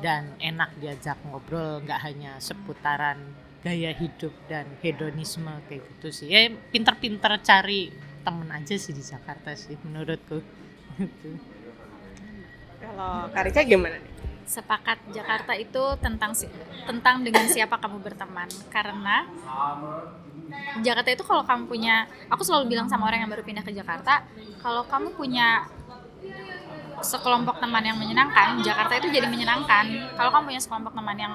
dan 0.00 0.32
enak 0.40 0.72
diajak 0.80 1.20
ngobrol 1.28 1.84
nggak 1.84 2.00
hanya 2.00 2.40
seputaran 2.40 3.20
gaya 3.60 3.92
hidup 3.92 4.32
dan 4.48 4.64
hedonisme 4.80 5.52
kayak 5.68 5.84
gitu 5.84 6.08
sih 6.08 6.28
ya 6.32 6.48
pinter-pinter 6.72 7.36
cari 7.44 7.92
temen 8.24 8.48
aja 8.48 8.72
sih 8.80 8.96
di 8.96 9.04
Jakarta 9.04 9.52
sih 9.52 9.76
menurutku 9.84 10.40
Gitu. 11.00 11.30
Kalau 12.80 13.28
Karica 13.32 13.60
gimana 13.64 13.96
nih? 13.96 14.12
Sepakat 14.46 14.98
Jakarta 15.12 15.52
itu 15.56 15.82
tentang 16.00 16.32
tentang 16.86 17.16
dengan 17.24 17.44
siapa 17.48 17.76
kamu 17.80 18.00
berteman. 18.00 18.48
Karena 18.68 19.26
Jakarta 20.82 21.10
itu 21.14 21.24
kalau 21.26 21.42
kamu 21.46 21.70
punya 21.70 22.10
aku 22.26 22.42
selalu 22.42 22.74
bilang 22.74 22.90
sama 22.90 23.06
orang 23.06 23.22
yang 23.22 23.30
baru 23.30 23.46
pindah 23.46 23.62
ke 23.62 23.70
Jakarta 23.70 24.26
kalau 24.58 24.82
kamu 24.86 25.14
punya 25.14 25.64
sekelompok 27.00 27.62
teman 27.62 27.80
yang 27.80 27.96
menyenangkan 27.96 28.60
Jakarta 28.60 29.00
itu 29.00 29.08
jadi 29.08 29.26
menyenangkan. 29.30 30.14
Kalau 30.18 30.30
kamu 30.34 30.44
punya 30.52 30.60
sekelompok 30.60 30.92
teman 30.92 31.16
yang 31.16 31.34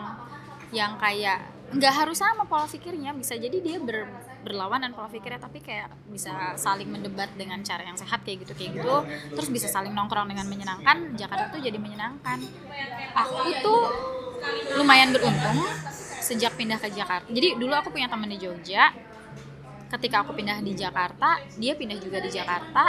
yang 0.74 0.92
kayak 1.00 1.42
nggak 1.74 1.94
harus 1.94 2.22
sama 2.22 2.46
pola 2.46 2.70
pikirnya 2.70 3.16
bisa 3.18 3.34
jadi 3.34 3.58
dia 3.58 3.78
ber, 3.82 4.06
berlawanan 4.46 4.94
pola 4.94 5.10
pikirnya 5.10 5.42
tapi 5.42 5.58
kayak 5.58 5.90
bisa 6.06 6.54
saling 6.54 6.86
mendebat 6.86 7.34
dengan 7.34 7.58
cara 7.66 7.82
yang 7.82 7.98
sehat 7.98 8.22
kayak 8.22 8.46
gitu 8.46 8.54
kayak 8.54 8.78
gitu. 8.78 8.96
Terus 9.34 9.50
bisa 9.50 9.68
saling 9.68 9.92
nongkrong 9.98 10.30
dengan 10.30 10.46
menyenangkan. 10.46 11.18
Jakarta 11.18 11.50
tuh 11.50 11.60
jadi 11.66 11.82
menyenangkan. 11.82 12.38
Aku 13.18 13.50
tuh 13.66 13.82
lumayan 14.78 15.10
beruntung 15.10 15.66
sejak 16.22 16.54
pindah 16.54 16.78
ke 16.78 16.94
Jakarta. 16.94 17.26
Jadi 17.26 17.58
dulu 17.58 17.74
aku 17.74 17.90
punya 17.90 18.06
teman 18.06 18.30
di 18.30 18.38
Jogja. 18.38 18.94
Ketika 19.90 20.22
aku 20.22 20.38
pindah 20.38 20.62
di 20.62 20.78
Jakarta 20.78 21.42
dia 21.58 21.74
pindah 21.74 21.98
juga 21.98 22.22
di 22.22 22.30
Jakarta. 22.30 22.84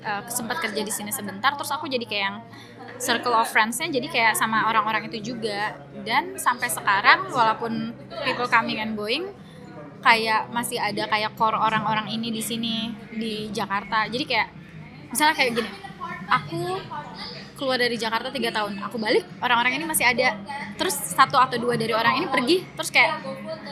Eh, 0.00 0.22
sempat 0.32 0.64
kerja 0.64 0.80
di 0.80 0.88
sini 0.88 1.12
sebentar 1.12 1.52
terus 1.52 1.68
aku 1.68 1.84
jadi 1.84 2.00
kayak 2.08 2.24
yang 2.24 2.40
circle 2.96 3.36
of 3.36 3.44
friends-nya 3.48 3.92
jadi 3.92 4.08
kayak 4.08 4.32
sama 4.36 4.68
orang-orang 4.68 5.08
itu 5.08 5.32
juga. 5.32 5.76
Dan 6.04 6.40
sampai 6.40 6.68
sekarang 6.72 7.28
walaupun 7.32 7.92
people 8.24 8.48
coming 8.48 8.80
and 8.80 8.96
going 8.96 9.28
kayak 10.00 10.48
masih 10.50 10.80
ada 10.80 11.06
kayak 11.06 11.36
core 11.36 11.56
orang-orang 11.56 12.08
ini 12.10 12.32
di 12.32 12.42
sini 12.42 12.92
di 13.12 13.48
Jakarta. 13.52 14.08
Jadi 14.08 14.24
kayak 14.24 14.48
misalnya 15.12 15.34
kayak 15.36 15.52
gini 15.56 15.70
aku 16.30 16.78
keluar 17.58 17.76
dari 17.76 17.98
Jakarta 18.00 18.32
tiga 18.32 18.48
tahun 18.54 18.80
aku 18.80 18.96
balik 18.96 19.24
orang-orang 19.44 19.76
ini 19.76 19.84
masih 19.84 20.08
ada. 20.08 20.40
Terus 20.80 20.96
satu 20.96 21.36
atau 21.36 21.60
dua 21.60 21.76
dari 21.76 21.92
orang 21.92 22.16
ini 22.16 22.26
pergi 22.26 22.64
terus 22.72 22.88
kayak 22.88 23.20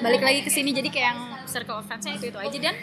balik 0.05 0.21
lagi 0.21 0.45
ke 0.45 0.51
sini. 0.53 0.77
Jadi 0.77 0.93
kayak 0.93 1.07
yang 1.17 1.21
circle 1.49 1.81
of 1.81 1.89
friends-nya 1.89 2.21
itu 2.21 2.29
itu 2.29 2.39
aja. 2.39 2.59
Dan 2.61 2.77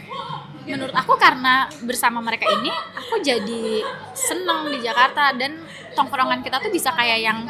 menurut 0.65 0.95
aku 0.97 1.13
karena 1.21 1.69
bersama 1.85 2.17
mereka 2.25 2.49
ini 2.49 2.73
aku 2.73 3.21
jadi 3.21 3.85
seneng 4.17 4.73
di 4.73 4.81
Jakarta. 4.81 5.29
Dan 5.37 5.61
tongkrongan 5.93 6.41
kita 6.41 6.57
tuh 6.57 6.73
bisa 6.73 6.89
kayak 6.97 7.19
yang 7.21 7.45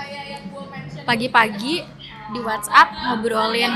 pagi-pagi 1.08 1.95
di 2.34 2.40
WhatsApp 2.42 2.90
ngobrolin 3.06 3.70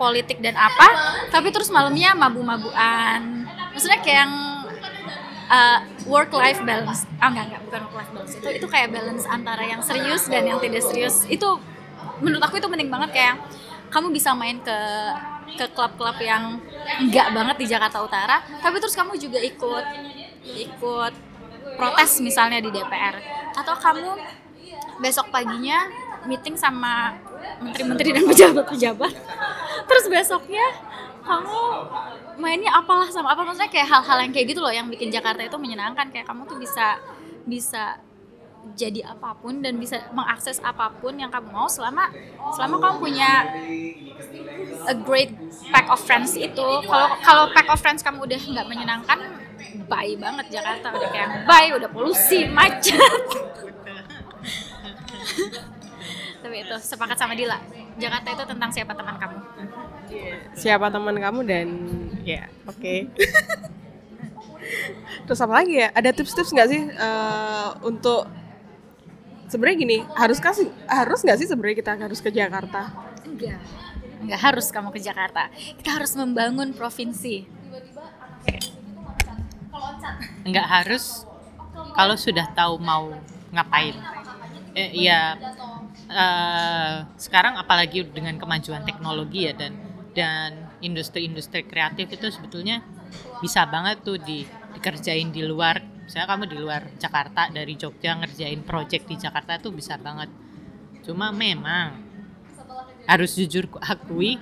politik 0.00 0.40
dan 0.40 0.56
apa 0.56 0.88
tapi 1.28 1.52
terus 1.52 1.68
malamnya 1.68 2.16
mabu-mabuan. 2.16 3.44
Maksudnya 3.76 4.00
kayak 4.00 4.18
yang 4.24 4.34
work 6.06 6.30
life 6.32 6.62
balance. 6.62 7.04
Ah 7.20 7.28
enggak 7.28 7.52
enggak 7.52 7.62
bukan 7.68 7.80
work 7.90 7.94
life 7.98 8.10
balance. 8.14 8.32
Itu 8.38 8.48
itu 8.48 8.66
kayak 8.70 8.88
balance 8.94 9.24
antara 9.28 9.62
yang 9.66 9.82
serius 9.84 10.30
dan 10.30 10.46
yang 10.46 10.58
tidak 10.62 10.80
serius. 10.86 11.26
Itu 11.28 11.60
menurut 12.24 12.40
aku 12.40 12.60
itu 12.60 12.68
penting 12.68 12.88
banget 12.88 13.10
kayak 13.12 13.34
kamu 13.90 14.14
bisa 14.14 14.30
main 14.32 14.62
ke 14.62 14.78
ke 15.58 15.66
klub-klub 15.74 16.14
yang 16.22 16.62
enggak 17.02 17.34
banget 17.34 17.56
di 17.58 17.66
Jakarta 17.66 17.98
Utara 18.06 18.38
tapi 18.62 18.78
terus 18.78 18.94
kamu 18.94 19.18
juga 19.18 19.42
ikut 19.42 19.84
ikut 20.46 21.12
protes 21.74 22.22
misalnya 22.22 22.62
di 22.62 22.70
DPR 22.70 23.18
atau 23.58 23.74
kamu 23.74 24.14
besok 25.02 25.32
paginya 25.34 25.90
meeting 26.28 26.54
sama 26.54 27.18
menteri-menteri 27.60 28.08
dan 28.16 28.24
pejabat-pejabat. 28.26 29.12
Terus 29.86 30.04
besoknya 30.08 30.66
kamu 31.20 31.60
mainnya 32.40 32.72
apalah 32.74 33.06
sama 33.12 33.36
apa? 33.36 33.44
Maksudnya 33.44 33.70
kayak 33.70 33.88
hal-hal 33.88 34.18
yang 34.24 34.32
kayak 34.32 34.46
gitu 34.56 34.60
loh 34.64 34.72
yang 34.72 34.88
bikin 34.88 35.12
Jakarta 35.12 35.44
itu 35.44 35.56
menyenangkan. 35.60 36.08
Kayak 36.08 36.26
kamu 36.28 36.48
tuh 36.48 36.58
bisa 36.58 36.96
bisa 37.44 38.00
jadi 38.76 39.16
apa 39.16 39.32
pun 39.40 39.64
dan 39.64 39.80
bisa 39.80 40.04
mengakses 40.12 40.60
apa 40.60 40.92
pun 41.00 41.16
yang 41.16 41.32
kamu 41.32 41.48
mau 41.48 41.64
selama 41.64 42.12
selama 42.52 42.76
kamu 42.76 42.96
punya 43.00 43.48
a 44.84 44.94
great 44.96 45.32
pack 45.72 45.88
of 45.88 46.00
friends 46.00 46.36
itu. 46.36 46.68
Kalau 46.84 47.08
kalau 47.24 47.44
pack 47.56 47.68
of 47.72 47.80
friends 47.80 48.04
kamu 48.04 48.24
udah 48.24 48.40
nggak 48.40 48.66
menyenangkan 48.68 49.18
bye 49.88 50.12
banget 50.16 50.60
Jakarta. 50.60 50.92
Udah 50.92 51.08
kayak 51.08 51.48
bye 51.48 51.72
udah 51.76 51.88
polusi 51.88 52.48
macet 52.48 53.00
itu 56.54 56.76
sepakat 56.80 57.16
sama 57.16 57.34
Dila. 57.34 57.58
Jakarta 58.00 58.28
itu 58.32 58.44
tentang 58.46 58.70
siapa 58.72 58.92
teman 58.96 59.16
kamu? 59.18 59.38
Siapa 60.56 60.86
teman 60.90 61.16
kamu 61.16 61.40
dan 61.46 61.68
ya 62.26 62.50
oke. 62.66 62.94
Terus 65.26 65.40
apa 65.42 65.54
lagi 65.62 65.82
ya? 65.82 65.88
Ada 65.94 66.10
tips-tips 66.14 66.50
nggak 66.54 66.68
sih 66.70 66.82
eh, 66.90 67.68
untuk 67.86 68.26
sebenarnya 69.50 69.76
gini 69.82 69.98
harus 70.14 70.38
kasih 70.38 70.70
harus 70.86 71.26
nggak 71.26 71.38
sih 71.42 71.48
sebenarnya 71.50 71.76
kita 71.82 71.92
harus 71.98 72.22
ke 72.22 72.30
Jakarta? 72.30 73.10
enggak. 73.26 73.58
Enggak 74.20 74.40
harus 74.40 74.66
kamu 74.68 74.88
ke 74.92 75.00
Jakarta. 75.00 75.48
Kita 75.80 75.90
harus 75.96 76.12
membangun 76.12 76.76
provinsi. 76.76 77.48
Nggak 80.44 80.66
harus 80.66 81.24
kalau 81.96 82.16
sudah 82.20 82.46
tahu 82.52 82.76
mau 82.76 83.16
ngapain. 83.54 83.96
Eh, 84.76 85.08
ya 85.08 85.34
eh, 86.10 86.94
sekarang 87.16 87.56
apalagi 87.56 88.04
dengan 88.10 88.36
kemajuan 88.36 88.82
teknologi 88.82 89.46
ya 89.46 89.54
dan 89.54 89.78
dan 90.10 90.50
industri-industri 90.82 91.62
kreatif 91.70 92.10
itu 92.10 92.26
sebetulnya 92.34 92.82
bisa 93.38 93.62
banget 93.70 94.02
tuh 94.02 94.18
di 94.18 94.42
dikerjain 94.74 95.30
di 95.30 95.46
luar. 95.46 95.82
Misalnya 96.06 96.26
kamu 96.26 96.44
di 96.50 96.56
luar 96.58 96.82
Jakarta 96.98 97.46
dari 97.54 97.78
Jogja 97.78 98.18
ngerjain 98.18 98.66
project 98.66 99.06
di 99.06 99.14
Jakarta 99.14 99.62
tuh 99.62 99.70
bisa 99.70 99.94
banget. 99.94 100.26
Cuma 101.06 101.30
memang 101.30 102.02
harus 103.06 103.34
jujur 103.38 103.70
ku 103.70 103.78
akui 103.78 104.38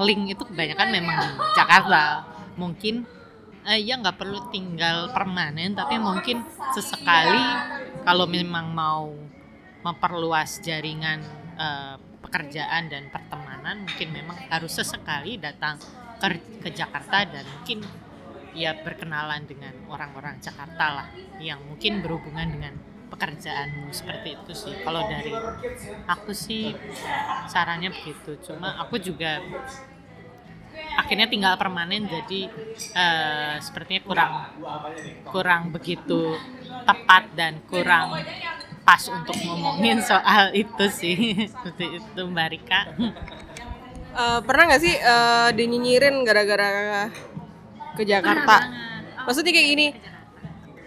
link 0.00 0.22
itu 0.36 0.42
kebanyakan 0.44 0.88
memang 0.92 1.16
di 1.16 1.28
Jakarta. 1.56 2.28
Mungkin 2.60 3.08
eh, 3.64 3.80
ya 3.80 3.96
nggak 3.96 4.16
perlu 4.20 4.52
tinggal 4.52 5.12
permanen 5.12 5.72
tapi 5.72 5.96
mungkin 5.96 6.44
sesekali 6.76 7.44
kalau 8.04 8.24
memang 8.28 8.72
mau 8.72 9.12
memperluas 9.80 10.60
jaringan 10.60 11.20
eh, 11.56 11.96
pekerjaan 12.20 12.92
dan 12.92 13.08
pertemanan 13.08 13.88
mungkin 13.88 14.08
memang 14.12 14.38
harus 14.52 14.76
sesekali 14.76 15.40
datang 15.40 15.80
ke, 16.20 16.28
ke 16.60 16.68
Jakarta 16.70 17.24
dan 17.24 17.44
mungkin 17.48 17.82
ya 18.52 18.74
berkenalan 18.76 19.46
dengan 19.46 19.72
orang-orang 19.88 20.36
Jakarta 20.42 21.02
lah 21.02 21.08
yang 21.38 21.62
mungkin 21.64 22.02
berhubungan 22.02 22.50
dengan 22.50 22.74
pekerjaanmu 23.10 23.90
seperti 23.90 24.38
itu 24.38 24.52
sih. 24.54 24.74
Kalau 24.86 25.02
dari 25.10 25.34
aku 26.06 26.30
sih 26.30 26.70
sarannya 27.50 27.90
begitu. 27.90 28.38
Cuma 28.46 28.78
aku 28.78 29.02
juga 29.02 29.42
akhirnya 30.94 31.26
tinggal 31.26 31.58
permanen 31.58 32.06
jadi 32.06 32.46
eh, 32.94 33.54
sepertinya 33.58 34.02
kurang 34.06 34.32
kurang 35.26 35.62
begitu 35.74 36.38
tepat 36.86 37.34
dan 37.34 37.58
kurang 37.66 38.22
pas 38.90 39.06
untuk 39.06 39.38
ngomongin 39.46 40.02
soal 40.02 40.50
itu 40.50 40.84
sih. 40.90 41.14
Seperti 41.54 42.02
itu 42.02 42.20
Mbak 42.26 42.48
Rika. 42.50 42.80
Eh, 44.10 44.40
pernah 44.42 44.66
nggak 44.66 44.82
sih 44.82 44.94
eh, 44.98 45.48
dinyinyirin 45.54 46.26
gara-gara 46.26 47.06
ke 47.94 48.02
Jakarta? 48.02 48.66
Maksudnya 49.30 49.54
kayak 49.54 49.68
gini. 49.70 49.88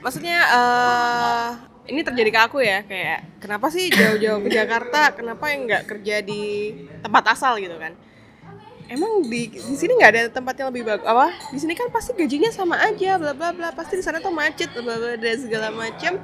Maksudnya 0.03 0.38
eh 0.51 1.50
ini 1.88 2.03
terjadi 2.03 2.27
ke 2.31 2.39
aku 2.43 2.60
ya 2.60 2.83
kayak 2.83 3.39
kenapa 3.39 3.72
sih 3.72 3.88
jauh-jauh 3.88 4.43
ke 4.43 4.50
Jakarta? 4.51 5.15
Kenapa 5.15 5.48
yang 5.55 5.63
nggak 5.63 5.88
kerja 5.88 6.19
di 6.19 6.75
tempat 7.00 7.39
asal 7.39 7.55
gitu 7.63 7.79
kan 7.79 7.95
emang 8.90 9.24
di 9.28 9.52
di 9.52 9.75
sini 9.75 9.96
nggak 9.96 10.12
ada 10.12 10.24
tempat 10.32 10.54
yang 10.60 10.68
lebih 10.74 10.84
bagus 10.88 11.06
apa? 11.08 11.32
Di 11.52 11.60
sini 11.60 11.74
kan 11.78 11.88
pasti 11.94 12.12
gajinya 12.16 12.50
sama 12.52 12.80
aja 12.80 13.20
bla 13.22 13.32
bla 13.36 13.50
bla. 13.56 13.70
Pasti 13.72 14.00
di 14.00 14.04
sana 14.04 14.20
tuh 14.20 14.34
macet 14.34 14.72
bla 14.74 14.96
bla 14.98 15.16
dan 15.16 15.38
segala 15.40 15.70
macam 15.72 16.20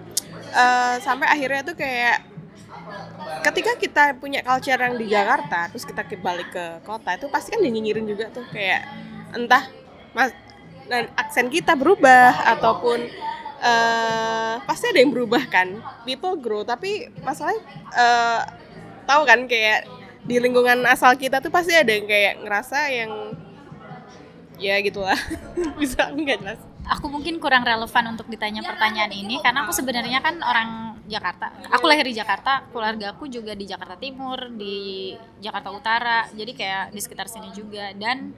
Eh, 0.50 0.96
sampai 1.06 1.30
akhirnya 1.30 1.62
tuh 1.62 1.78
kayak 1.78 2.26
ketika 3.46 3.72
kita 3.78 4.04
punya 4.18 4.42
culture 4.42 4.82
yang 4.82 4.98
di 4.98 5.06
Jakarta 5.06 5.70
terus 5.70 5.86
kita 5.86 6.02
balik 6.18 6.50
ke 6.50 6.66
kota 6.82 7.14
itu 7.14 7.30
pasti 7.30 7.54
kan 7.54 7.62
dinyinyirin 7.62 8.10
juga 8.10 8.34
tuh. 8.34 8.46
Kayak 8.50 8.90
entah 9.38 9.70
mas 10.18 10.34
dan 10.90 11.06
aksen 11.14 11.54
kita 11.54 11.78
berubah 11.78 12.34
ataupun 12.58 13.06
eh 13.60 14.54
pasti 14.66 14.90
ada 14.90 15.00
yang 15.06 15.14
berubah 15.14 15.46
kan. 15.54 15.78
People 16.02 16.34
grow 16.42 16.66
tapi 16.66 17.14
masalahnya 17.22 17.62
eh 17.94 18.42
tahu 19.06 19.22
kan 19.30 19.46
kayak 19.46 19.86
di 20.30 20.38
lingkungan 20.38 20.86
asal 20.86 21.18
kita 21.18 21.42
tuh 21.42 21.50
pasti 21.50 21.74
ada 21.74 21.90
yang 21.90 22.06
kayak 22.06 22.46
ngerasa 22.46 22.78
yang 22.94 23.12
ya 24.62 24.78
gitulah. 24.86 25.18
Bisa 25.82 26.14
nggak 26.14 26.38
jelas. 26.46 26.62
Aku 26.86 27.10
mungkin 27.10 27.42
kurang 27.42 27.66
relevan 27.66 28.14
untuk 28.14 28.30
ditanya 28.30 28.62
pertanyaan 28.62 29.10
ini 29.10 29.42
karena 29.42 29.66
aku 29.66 29.74
sebenarnya 29.74 30.22
kan 30.22 30.38
orang 30.46 31.02
Jakarta. 31.10 31.50
Aku 31.74 31.90
lahir 31.90 32.06
di 32.06 32.14
Jakarta, 32.14 32.62
keluarga 32.70 33.18
aku 33.18 33.26
juga 33.26 33.58
di 33.58 33.66
Jakarta 33.66 33.98
Timur, 33.98 34.54
di 34.54 35.18
Jakarta 35.42 35.74
Utara. 35.74 36.30
Jadi 36.30 36.54
kayak 36.54 36.94
di 36.94 37.02
sekitar 37.02 37.26
sini 37.26 37.50
juga. 37.50 37.90
Dan 37.98 38.38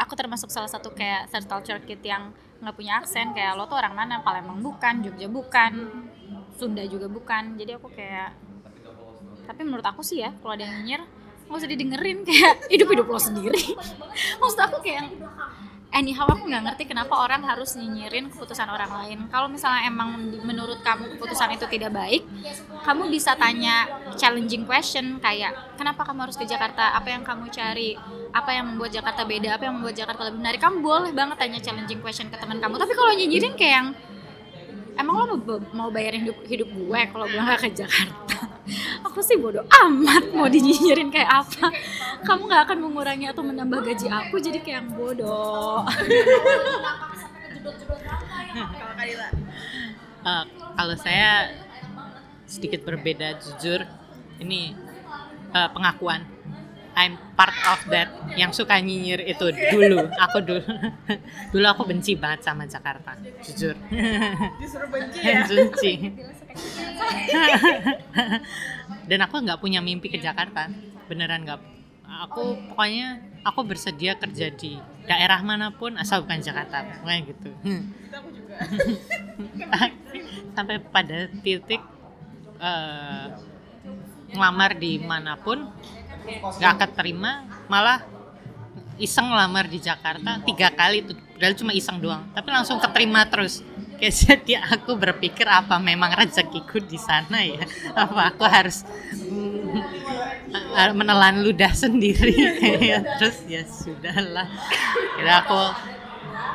aku 0.00 0.16
termasuk 0.16 0.48
salah 0.48 0.68
satu 0.72 0.96
kayak 0.96 1.28
third 1.28 1.44
culture 1.44 1.80
kid 1.84 2.00
yang 2.00 2.32
nggak 2.64 2.74
punya 2.74 3.04
aksen 3.04 3.36
kayak 3.36 3.52
lo 3.52 3.68
tuh 3.68 3.76
orang 3.76 3.92
mana? 3.92 4.24
Palembang 4.24 4.64
bukan 4.64 5.04
Jogja 5.04 5.28
bukan 5.28 5.72
Sunda 6.56 6.84
juga 6.88 7.08
bukan. 7.12 7.60
Jadi 7.60 7.76
aku 7.76 7.92
kayak 7.92 8.32
tapi 9.48 9.64
menurut 9.64 9.84
aku 9.84 10.04
sih 10.04 10.20
ya 10.20 10.32
kalau 10.44 10.52
ada 10.60 10.68
yang 10.68 10.84
nyinyir 10.84 11.02
nggak 11.48 11.58
usah 11.64 11.70
didengerin 11.70 12.18
kayak 12.28 12.54
hidup 12.68 12.88
hidup 12.92 13.06
lo 13.08 13.16
sendiri. 13.16 13.74
Maksud 14.40 14.60
aku 14.60 14.84
kayak 14.84 15.08
anyhow 15.88 16.28
aku 16.28 16.44
nggak 16.44 16.64
ngerti 16.68 16.84
kenapa 16.84 17.16
orang 17.16 17.40
harus 17.48 17.72
nyinyirin 17.74 18.28
keputusan 18.28 18.68
orang 18.68 18.92
lain. 18.92 19.18
Kalau 19.32 19.48
misalnya 19.48 19.88
emang 19.88 20.28
menurut 20.44 20.84
kamu 20.84 21.16
keputusan 21.16 21.56
itu 21.56 21.64
tidak 21.66 21.96
baik 21.96 22.22
kamu 22.84 23.12
bisa 23.12 23.36
tanya 23.36 23.84
challenging 24.16 24.64
question 24.64 25.20
kayak 25.20 25.52
kenapa 25.76 26.04
kamu 26.08 26.28
harus 26.28 26.36
ke 26.40 26.44
Jakarta? 26.48 26.96
Apa 26.96 27.12
yang 27.12 27.24
kamu 27.24 27.52
cari? 27.52 27.96
Apa 28.32 28.52
yang 28.52 28.72
membuat 28.72 28.92
Jakarta 28.96 29.24
beda? 29.24 29.56
Apa 29.56 29.68
yang 29.68 29.80
membuat 29.80 29.96
Jakarta 29.96 30.28
lebih 30.28 30.40
menarik? 30.40 30.60
Kamu 30.60 30.80
boleh 30.80 31.12
banget 31.12 31.36
tanya 31.36 31.60
challenging 31.60 32.00
question 32.00 32.28
ke 32.32 32.36
teman 32.40 32.60
kamu. 32.60 32.76
Tapi 32.80 32.92
kalau 32.96 33.12
nyinyirin 33.12 33.56
kayak 33.56 33.72
yang 33.76 33.88
emang 34.96 35.14
lo 35.16 35.36
mau 35.76 35.88
bayarin 35.92 36.24
hidup, 36.24 36.38
hidup 36.48 36.68
gue 36.72 37.00
kalau 37.12 37.28
gue 37.28 37.40
nggak 37.40 37.60
ke 37.60 37.70
Jakarta 37.76 38.47
aku 39.18 39.26
sih 39.26 39.34
bodoh 39.34 39.66
amat 39.66 40.30
mau 40.30 40.46
dinyinyirin 40.46 41.10
kayak 41.10 41.42
apa. 41.42 41.74
Kamu 42.22 42.46
nggak 42.46 42.70
akan 42.70 42.78
mengurangi 42.86 43.26
atau 43.26 43.42
menambah 43.42 43.82
gaji 43.82 44.06
aku 44.06 44.38
jadi 44.38 44.62
kayak 44.62 44.78
yang 44.78 44.94
bodoh. 44.94 45.82
Kalau 48.54 48.94
Kadila 48.94 49.28
Eh, 50.18 50.44
kalau 50.78 50.94
saya 50.94 51.50
sedikit 52.46 52.86
berbeda 52.86 53.42
jujur 53.42 53.82
ini 54.38 54.78
eh, 55.50 55.68
pengakuan 55.74 56.22
I'm 56.98 57.14
part 57.38 57.54
of 57.70 57.78
that 57.94 58.10
yang 58.34 58.50
suka 58.50 58.74
nyinyir 58.82 59.22
itu 59.22 59.54
dulu. 59.70 60.10
Aku 60.18 60.42
dulu. 60.42 60.66
Dulu 61.54 61.66
aku 61.70 61.86
benci 61.86 62.18
banget 62.18 62.42
sama 62.42 62.66
Jakarta 62.66 63.14
jujur. 63.46 63.78
Justru 64.60 64.84
benci 64.90 65.18
ya? 65.22 65.46
Benci. 65.50 65.92
Dan 69.06 69.18
aku 69.22 69.38
nggak 69.46 69.62
punya 69.62 69.78
mimpi 69.78 70.10
ke 70.10 70.18
Jakarta. 70.18 70.66
Beneran 71.06 71.46
nggak. 71.46 71.60
Aku 72.26 72.58
pokoknya 72.74 73.22
aku 73.46 73.62
bersedia 73.62 74.18
kerja 74.18 74.50
di 74.50 74.74
daerah 75.06 75.38
mana 75.46 75.70
pun 75.70 75.94
asal 75.94 76.26
bukan 76.26 76.42
Jakarta. 76.42 76.82
Pokoknya 76.82 77.20
gitu. 77.30 77.50
Itu 77.62 78.14
aku 78.18 78.28
juga 78.34 78.58
sampai 80.58 80.82
pada 80.82 81.30
titik 81.46 81.78
eh, 82.58 83.26
ngelamar 84.34 84.74
di 84.74 84.98
mana 84.98 85.38
pun 85.38 85.70
nggak 86.36 86.74
keterima 86.84 87.44
malah 87.66 88.04
iseng 88.98 89.30
lamar 89.30 89.70
di 89.70 89.78
Jakarta 89.78 90.42
tiga 90.42 90.68
kali 90.74 91.06
tuh. 91.06 91.16
Padahal 91.38 91.54
cuma 91.54 91.70
iseng 91.70 92.02
doang 92.02 92.26
tapi 92.34 92.48
langsung 92.50 92.82
keterima 92.82 93.24
terus. 93.30 93.62
Kayak 93.98 94.14
jadi 94.22 94.52
aku 94.78 94.94
berpikir 94.94 95.46
apa 95.46 95.78
memang 95.78 96.14
rezekiku 96.14 96.82
di 96.82 96.98
sana 96.98 97.42
ya? 97.42 97.62
Apa 97.94 98.34
aku 98.34 98.44
harus 98.46 98.82
mm, 99.14 100.94
menelan 100.94 101.42
ludah 101.42 101.72
sendiri? 101.74 102.34
Ya 102.90 103.02
terus 103.18 103.42
ya 103.46 103.62
sudahlah. 103.66 104.50
Kira 105.18 105.46
aku 105.46 105.60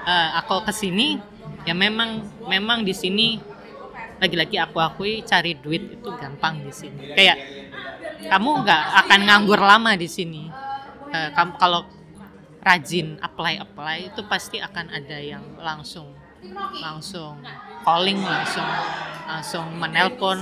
eh, 0.07 0.29
aku 0.39 0.55
ke 0.67 0.73
sini 0.75 1.19
ya 1.63 1.71
memang 1.71 2.27
memang 2.47 2.83
di 2.83 2.91
sini 2.91 3.39
lagi-lagi 4.23 4.55
aku 4.55 4.79
akui 4.79 5.19
cari 5.27 5.59
duit 5.59 5.99
itu 5.99 6.09
gampang 6.15 6.63
di 6.63 6.71
sini. 6.71 7.11
Kayak 7.11 7.37
kamu 8.23 8.49
nggak 8.63 8.83
akan 9.03 9.19
nganggur 9.27 9.59
lama 9.59 9.99
di 9.99 10.07
sini. 10.07 10.47
Kamu 11.11 11.59
kalau 11.59 11.83
rajin 12.63 13.19
apply 13.19 13.59
apply 13.59 14.15
itu 14.15 14.23
pasti 14.31 14.63
akan 14.63 14.87
ada 14.87 15.19
yang 15.19 15.43
langsung 15.59 16.15
langsung 16.79 17.43
calling 17.83 18.23
langsung 18.23 18.69
langsung 19.27 19.65
menelpon 19.75 20.39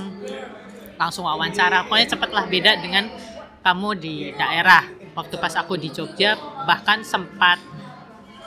langsung 0.94 1.26
wawancara. 1.26 1.82
Pokoknya 1.90 2.14
cepatlah 2.14 2.46
beda 2.46 2.78
dengan 2.78 3.10
kamu 3.66 3.88
di 3.98 4.14
daerah. 4.38 4.86
Waktu 5.12 5.36
pas 5.36 5.52
aku 5.58 5.76
di 5.76 5.92
Jogja 5.92 6.38
bahkan 6.64 7.04
sempat 7.04 7.60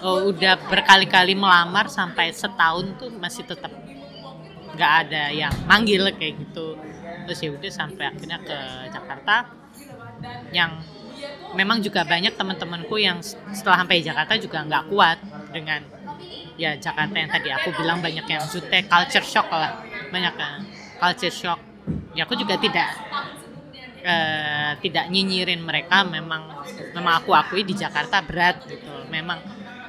oh, 0.02 0.34
udah 0.34 0.58
berkali-kali 0.66 1.38
melamar 1.38 1.86
sampai 1.92 2.34
setahun 2.34 2.98
tuh 2.98 3.14
masih 3.22 3.46
tetap 3.46 3.70
nggak 4.76 4.92
ada 5.08 5.24
yang 5.32 5.54
manggil 5.66 6.06
kayak 6.14 6.36
gitu. 6.38 6.76
Terus 7.26 7.40
ya 7.42 7.50
udah 7.56 7.72
sampai 7.72 8.06
akhirnya 8.12 8.40
ke 8.44 8.58
Jakarta. 8.94 9.50
Yang 10.52 10.72
memang 11.56 11.80
juga 11.82 12.04
banyak 12.04 12.36
teman-temanku 12.36 12.96
yang 13.00 13.24
setelah 13.56 13.82
sampai 13.82 14.04
Jakarta 14.04 14.36
juga 14.38 14.62
nggak 14.68 14.84
kuat 14.92 15.18
dengan 15.56 15.82
ya 16.60 16.76
Jakarta 16.80 17.16
yang 17.16 17.32
tadi 17.32 17.50
aku 17.52 17.72
bilang 17.76 18.00
banyak 18.04 18.28
yang 18.28 18.44
zute 18.46 18.86
culture 18.86 19.26
shock 19.26 19.48
lah. 19.50 19.82
Banyak 20.12 20.36
yang 20.36 20.56
culture 21.00 21.34
shock. 21.34 21.60
Ya 22.14 22.28
aku 22.28 22.36
juga 22.36 22.60
tidak 22.60 22.90
eh, 24.04 24.72
tidak 24.84 25.06
nyinyirin 25.10 25.64
mereka. 25.64 26.04
Memang 26.06 26.52
memang 26.94 27.24
aku 27.24 27.32
akui 27.34 27.64
di 27.64 27.74
Jakarta 27.74 28.22
berat 28.22 28.64
gitu. 28.68 29.08
Memang 29.10 29.40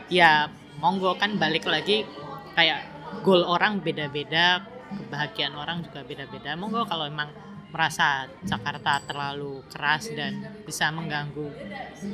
ya 0.07 0.47
monggo 0.79 1.17
kan 1.19 1.35
balik 1.41 1.67
lagi 1.67 2.07
kayak 2.55 2.85
goal 3.23 3.43
orang 3.47 3.83
beda-beda 3.83 4.63
kebahagiaan 4.91 5.55
orang 5.59 5.83
juga 5.83 6.07
beda-beda. 6.07 6.55
Monggo 6.55 6.87
kalau 6.87 7.07
emang 7.07 7.31
merasa 7.71 8.31
Jakarta 8.47 9.03
terlalu 9.05 9.61
keras 9.69 10.09
dan 10.15 10.39
bisa 10.65 10.89
mengganggu 10.95 11.51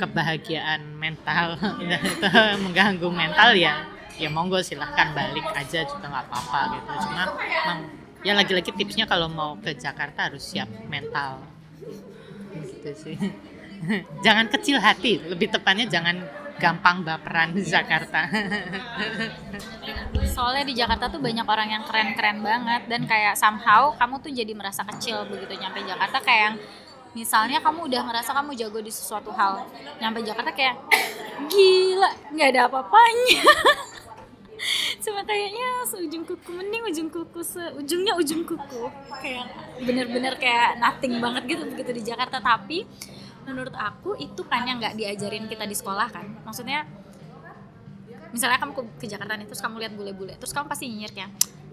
kebahagiaan 0.00 0.82
mental 0.96 1.61
mengganggu 2.64 3.08
mental 3.12 3.54
ya 3.54 3.87
ya 4.16 4.28
monggo 4.32 4.58
silahkan 4.61 5.12
balik 5.14 5.44
aja 5.54 5.85
juga 5.87 6.08
nggak 6.08 6.24
apa-apa 6.28 6.61
gitu. 6.76 6.92
Cuma 7.08 7.22
emang 7.38 7.78
ya 8.22 8.32
lagi-lagi 8.35 8.70
tipsnya 8.74 9.04
kalau 9.04 9.28
mau 9.28 9.54
ke 9.61 9.76
Jakarta 9.76 10.32
harus 10.32 10.42
siap 10.42 10.68
mental. 10.88 11.40
Gitu 12.52 12.90
sih. 12.96 13.16
Jangan 14.26 14.46
kecil 14.50 14.78
hati 14.78 15.18
lebih 15.18 15.50
tepatnya 15.50 15.90
jangan 15.90 16.22
gampang 16.62 17.02
baperan 17.02 17.50
di 17.50 17.66
Jakarta 17.66 18.30
soalnya 20.33 20.64
di 20.64 20.75
Jakarta 20.75 21.12
tuh 21.12 21.21
banyak 21.21 21.45
orang 21.45 21.68
yang 21.68 21.85
keren-keren 21.85 22.40
banget. 22.40 22.83
Dan 22.88 23.05
kayak 23.05 23.37
somehow 23.37 23.92
kamu 24.01 24.14
tuh 24.25 24.33
jadi 24.33 24.53
merasa 24.57 24.83
kecil 24.88 25.29
begitu 25.29 25.61
nyampe 25.61 25.85
Jakarta. 25.85 26.18
Kayak 26.25 26.40
yang 26.42 26.57
misalnya 27.12 27.61
kamu 27.61 27.92
udah 27.92 28.03
ngerasa 28.09 28.33
kamu 28.33 28.57
jago 28.57 28.81
di 28.81 28.88
sesuatu 28.88 29.29
hal 29.37 29.68
nyampe 30.01 30.25
Jakarta 30.25 30.49
kayak 30.57 30.81
gila 31.53 32.11
nggak 32.33 32.49
ada 32.57 32.61
apa-apanya. 32.73 33.45
Cuma 35.05 35.21
kayaknya 35.27 35.68
seujung 35.90 36.23
kuku 36.23 36.51
mending 36.55 36.83
ujung 36.88 37.11
kuku 37.12 37.40
seujungnya 37.45 38.16
ujung 38.16 38.47
kuku. 38.49 38.88
Kayak 39.21 39.53
bener-bener 39.83 40.38
kayak 40.40 40.81
nothing 40.81 41.21
banget 41.21 41.42
gitu 41.53 41.62
begitu 41.68 41.90
di 41.92 42.03
Jakarta. 42.07 42.40
Tapi 42.40 42.87
menurut 43.42 43.75
aku 43.75 44.14
itu 44.16 44.47
kan 44.47 44.62
yang 44.64 44.79
nggak 44.79 44.95
diajarin 44.95 45.51
kita 45.51 45.66
di 45.66 45.77
sekolah 45.77 46.09
kan. 46.09 46.27
Maksudnya 46.47 47.01
misalnya 48.33 48.59
kamu 48.59 48.73
ke, 48.99 49.07
Jakarta 49.07 49.37
nih 49.37 49.47
terus 49.47 49.61
kamu 49.61 49.77
lihat 49.85 49.92
bule-bule 49.95 50.35
terus 50.40 50.51
kamu 50.51 50.66
pasti 50.66 50.88
nyinyir 50.88 51.12
kayak 51.12 51.31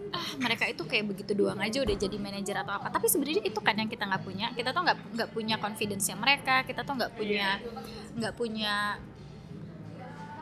ah 0.09 0.29
mereka 0.41 0.65
itu 0.65 0.81
kayak 0.85 1.05
begitu 1.05 1.37
doang 1.37 1.61
aja 1.61 1.85
udah 1.85 1.95
jadi 1.95 2.17
manajer 2.17 2.57
atau 2.57 2.81
apa. 2.81 2.89
Tapi 2.89 3.05
sebenarnya 3.05 3.45
itu 3.45 3.59
kan 3.61 3.77
yang 3.77 3.89
kita 3.89 4.09
nggak 4.09 4.23
punya. 4.25 4.49
Kita 4.57 4.73
tuh 4.73 4.81
nggak 4.81 4.97
nggak 5.15 5.29
punya 5.29 5.55
confidence 5.61 6.09
nya 6.09 6.17
mereka 6.17 6.65
kita 6.65 6.81
tuh 6.81 6.97
nggak 6.97 7.13
punya 7.13 7.61
nggak 8.17 8.33
punya 8.33 8.97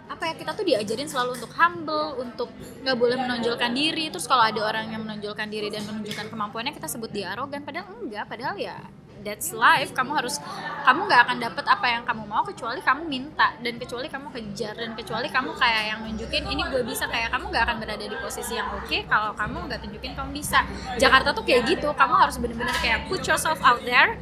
apa 0.08 0.24
ya 0.24 0.34
kita 0.40 0.56
tuh 0.56 0.64
diajarin 0.64 1.12
selalu 1.12 1.36
untuk 1.36 1.52
humble 1.52 2.16
untuk 2.24 2.50
nggak 2.80 2.96
boleh 2.96 3.18
menonjolkan 3.20 3.72
diri. 3.76 4.08
Terus 4.08 4.24
kalau 4.24 4.48
ada 4.48 4.62
orang 4.64 4.88
yang 4.88 5.04
menonjolkan 5.04 5.52
diri 5.52 5.68
dan 5.68 5.84
menunjukkan 5.84 6.32
kemampuannya 6.32 6.72
kita 6.72 6.88
sebut 6.88 7.12
dia 7.12 7.36
arogan. 7.36 7.60
Padahal 7.68 7.92
enggak 8.00 8.26
padahal 8.32 8.56
ya 8.56 8.80
that's 9.24 9.54
life. 9.54 9.94
Kamu 9.94 10.12
harus 10.18 10.42
kamu 10.86 11.08
nggak 11.08 11.22
akan 11.28 11.38
dapet 11.42 11.66
apa 11.68 11.86
yang 11.88 12.04
kamu 12.04 12.24
mau 12.26 12.44
kecuali 12.46 12.80
kamu 12.82 13.04
minta 13.06 13.54
dan 13.62 13.76
kecuali 13.78 14.08
kamu 14.08 14.28
kejar 14.34 14.74
dan 14.78 14.92
kecuali 14.94 15.28
kamu 15.30 15.52
kayak 15.56 15.84
yang 15.96 16.00
nunjukin 16.06 16.44
ini 16.50 16.62
gue 16.68 16.84
bisa. 16.84 17.06
Kayak 17.08 17.34
kamu 17.34 17.46
nggak 17.50 17.64
akan 17.68 17.78
berada 17.82 18.06
di 18.06 18.18
posisi 18.18 18.54
yang 18.58 18.70
oke 18.74 18.98
kalau 19.08 19.32
kamu 19.34 19.58
nggak 19.70 19.80
tunjukin 19.84 20.12
kamu 20.14 20.30
bisa. 20.36 20.60
Jakarta 20.98 21.34
tuh 21.34 21.44
kayak 21.46 21.70
gitu. 21.70 21.90
Kamu 21.94 22.14
harus 22.16 22.36
bener-bener 22.38 22.76
kayak 22.82 23.08
put 23.08 23.22
yourself 23.26 23.58
out 23.64 23.82
there. 23.84 24.18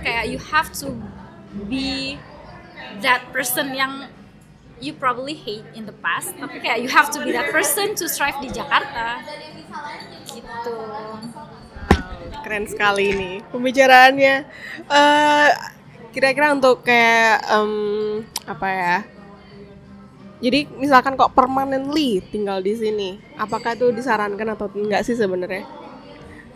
Kayak 0.00 0.32
you 0.32 0.38
have 0.40 0.72
to 0.80 0.96
be 1.68 2.16
that 3.04 3.22
person 3.30 3.74
yang 3.74 4.08
you 4.80 4.96
probably 4.96 5.36
hate 5.36 5.64
in 5.76 5.84
the 5.84 5.92
past 6.00 6.32
tapi 6.40 6.56
kayak 6.56 6.80
you 6.80 6.88
have 6.88 7.12
to 7.12 7.20
be 7.20 7.30
that 7.36 7.52
person 7.52 7.92
to 7.92 8.08
strive 8.08 8.36
di 8.40 8.48
Jakarta. 8.48 9.20
Gitu 10.24 10.78
Keren 12.40 12.66
sekali 12.66 13.04
ini 13.12 13.30
pembicaraannya. 13.52 14.34
Eh, 14.88 15.48
kira-kira 16.10 16.56
untuk 16.56 16.82
kayak 16.82 17.44
em, 17.52 17.72
apa 18.48 18.68
ya? 18.68 18.96
Jadi 20.40 20.72
misalkan 20.80 21.20
kok 21.20 21.36
permanently 21.36 22.24
tinggal 22.32 22.64
di 22.64 22.72
sini, 22.72 23.20
apakah 23.36 23.76
itu 23.76 23.92
disarankan 23.92 24.56
atau 24.56 24.72
enggak 24.72 25.04
sih 25.04 25.12
sebenarnya? 25.12 25.68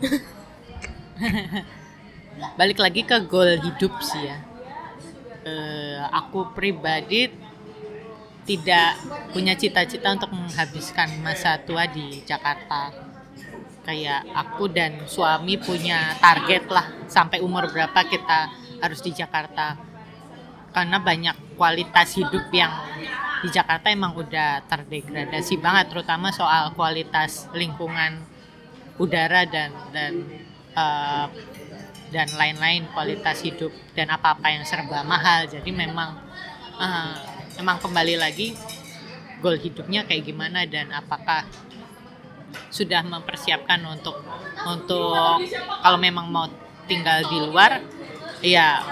balik 2.59 2.83
lagi 2.83 3.07
ke 3.07 3.15
goal 3.31 3.47
hidup 3.63 3.95
sih 4.03 4.27
ya 4.27 4.37
Eh, 5.45 6.01
aku 6.09 6.57
pribadi 6.57 7.29
tidak 8.49 8.97
punya 9.29 9.53
cita-cita 9.53 10.17
untuk 10.17 10.33
menghabiskan 10.33 11.21
masa 11.21 11.61
tua 11.61 11.85
di 11.85 12.25
Jakarta 12.25 12.89
kayak 13.85 14.25
aku 14.33 14.67
dan 14.73 15.05
suami 15.05 15.61
punya 15.61 16.17
target 16.17 16.65
lah 16.73 16.89
sampai 17.05 17.39
umur 17.39 17.69
berapa 17.69 18.01
kita 18.09 18.49
harus 18.81 18.99
di 19.05 19.13
Jakarta. 19.13 19.77
Karena 20.73 20.99
banyak 20.99 21.55
kualitas 21.55 22.17
hidup 22.19 22.51
yang 22.51 22.73
di 23.39 23.47
Jakarta 23.53 23.93
emang 23.93 24.17
udah 24.17 24.65
terdegradasi 24.65 25.61
banget 25.61 25.93
terutama 25.93 26.33
soal 26.33 26.73
kualitas 26.73 27.47
lingkungan 27.53 28.25
udara 28.97 29.45
dan 29.45 29.71
dan 29.93 30.13
eh, 30.73 31.27
dan 32.09 32.27
lain-lain 32.35 32.89
kualitas 32.91 33.45
hidup 33.45 33.71
dan 33.93 34.09
apa-apa 34.11 34.49
yang 34.51 34.65
serba 34.67 35.05
mahal. 35.05 35.45
Jadi 35.47 35.69
memang 35.71 36.17
eh, 36.81 37.15
emang 37.61 37.77
kembali 37.79 38.19
lagi 38.19 38.57
goal 39.39 39.61
hidupnya 39.61 40.03
kayak 40.09 40.25
gimana 40.25 40.65
dan 40.65 40.89
apakah 40.89 41.45
sudah 42.69 43.01
mempersiapkan 43.05 43.79
untuk 43.87 44.19
untuk 44.67 45.41
kalau 45.81 45.97
memang 45.99 46.27
mau 46.29 46.45
tinggal 46.85 47.25
di 47.25 47.37
luar 47.41 47.81
ya 48.45 48.83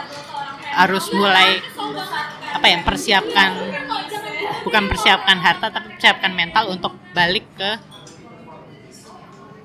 harus 0.73 1.09
mulai 1.13 1.61
apa 2.53 2.65
ya 2.65 2.77
persiapkan 2.81 3.51
bukan 4.65 4.83
persiapkan 4.89 5.37
harta 5.37 5.69
tapi 5.69 5.93
persiapkan 5.97 6.33
mental 6.33 6.73
untuk 6.73 6.95
balik 7.13 7.45
ke 7.53 7.71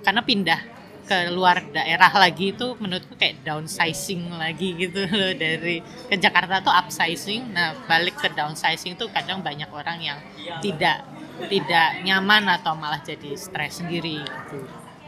karena 0.04 0.20
pindah 0.24 0.61
ke 1.08 1.32
luar 1.32 1.64
daerah 1.72 2.12
lagi 2.20 2.52
itu 2.52 2.76
menurutku 2.76 3.16
kayak 3.16 3.40
downsizing 3.40 4.28
lagi 4.37 4.76
gitu 4.76 5.08
loh 5.18 5.32
dari 5.32 5.80
ke 5.80 6.20
Jakarta 6.20 6.61
tuh 6.61 6.68
upsizing. 6.68 7.48
Nah 7.56 7.72
balik 7.88 8.20
ke 8.20 8.28
downsizing 8.28 9.00
tuh 9.00 9.08
kadang 9.08 9.40
banyak 9.40 9.72
orang 9.72 10.04
yang 10.04 10.18
tidak 10.61 11.00
tidak 11.46 12.03
nyaman 12.03 12.51
atau 12.59 12.74
malah 12.74 12.98
jadi 12.98 13.38
stres 13.38 13.79
sendiri 13.79 14.18
gitu. 14.18 14.59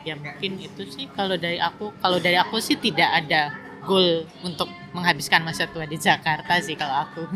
Ya 0.07 0.15
mungkin 0.17 0.63
itu 0.63 0.87
sih 0.89 1.11
kalau 1.13 1.35
dari 1.35 1.59
aku 1.59 1.93
kalau 1.99 2.23
dari 2.23 2.39
aku 2.39 2.63
sih 2.63 2.79
tidak 2.79 3.11
ada 3.27 3.53
goal 3.85 4.25
untuk 4.47 4.71
menghabiskan 4.95 5.43
masa 5.43 5.67
tua 5.67 5.85
di 5.85 5.99
Jakarta 5.99 6.63
sih 6.63 6.79
kalau 6.79 6.97
aku. 7.09 7.23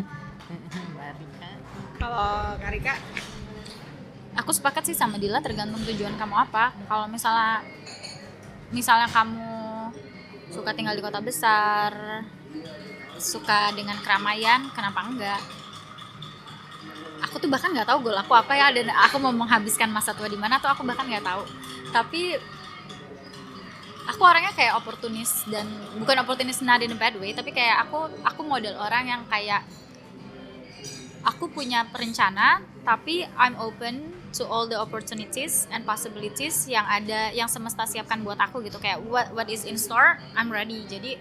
Kalau 1.95 2.61
Karika, 2.61 3.01
aku 4.37 4.51
sepakat 4.53 4.85
sih 4.85 4.93
sama 4.93 5.17
Dila 5.17 5.41
tergantung 5.41 5.81
tujuan 5.89 6.13
kamu 6.21 6.37
apa. 6.37 6.77
Kalau 6.85 7.09
misalnya 7.09 7.65
misalnya 8.69 9.09
kamu 9.09 9.55
suka 10.53 10.77
tinggal 10.77 10.93
di 10.93 11.01
kota 11.01 11.25
besar 11.25 11.95
suka 13.17 13.73
dengan 13.73 13.97
keramaian 14.03 14.69
kenapa 14.75 15.07
enggak 15.07 15.41
aku 17.23 17.39
tuh 17.39 17.51
bahkan 17.51 17.71
nggak 17.71 17.87
tahu 17.87 18.11
goal 18.11 18.19
aku 18.19 18.33
apa 18.35 18.53
ya 18.57 18.73
dan 18.75 18.91
aku 18.91 19.21
mau 19.23 19.35
menghabiskan 19.35 19.91
masa 19.91 20.15
tua 20.17 20.27
di 20.27 20.39
mana 20.39 20.59
tuh 20.59 20.71
aku 20.71 20.83
bahkan 20.83 21.07
nggak 21.07 21.23
tahu. 21.23 21.43
Tapi 21.95 22.35
aku 24.05 24.23
orangnya 24.23 24.53
kayak 24.53 24.77
oportunis 24.79 25.47
dan 25.49 25.65
bukan 25.97 26.21
oportunis 26.21 26.61
not 26.61 26.83
in 26.85 26.93
a 26.93 26.99
bad 26.99 27.17
way 27.17 27.33
tapi 27.33 27.57
kayak 27.57 27.89
aku 27.89 28.13
aku 28.21 28.41
model 28.45 28.77
orang 28.77 29.09
yang 29.09 29.23
kayak 29.33 29.65
aku 31.25 31.49
punya 31.49 31.89
perencana 31.89 32.61
tapi 32.85 33.25
I'm 33.41 33.57
open 33.57 34.13
to 34.37 34.45
all 34.45 34.69
the 34.69 34.77
opportunities 34.77 35.65
and 35.73 35.89
possibilities 35.89 36.69
yang 36.69 36.85
ada 36.85 37.33
yang 37.33 37.49
semesta 37.49 37.89
siapkan 37.89 38.21
buat 38.21 38.37
aku 38.37 38.61
gitu. 38.67 38.77
Kayak 38.77 39.01
what 39.09 39.33
what 39.33 39.49
is 39.49 39.65
in 39.65 39.81
store 39.81 40.21
I'm 40.37 40.53
ready. 40.53 40.85
Jadi 40.85 41.17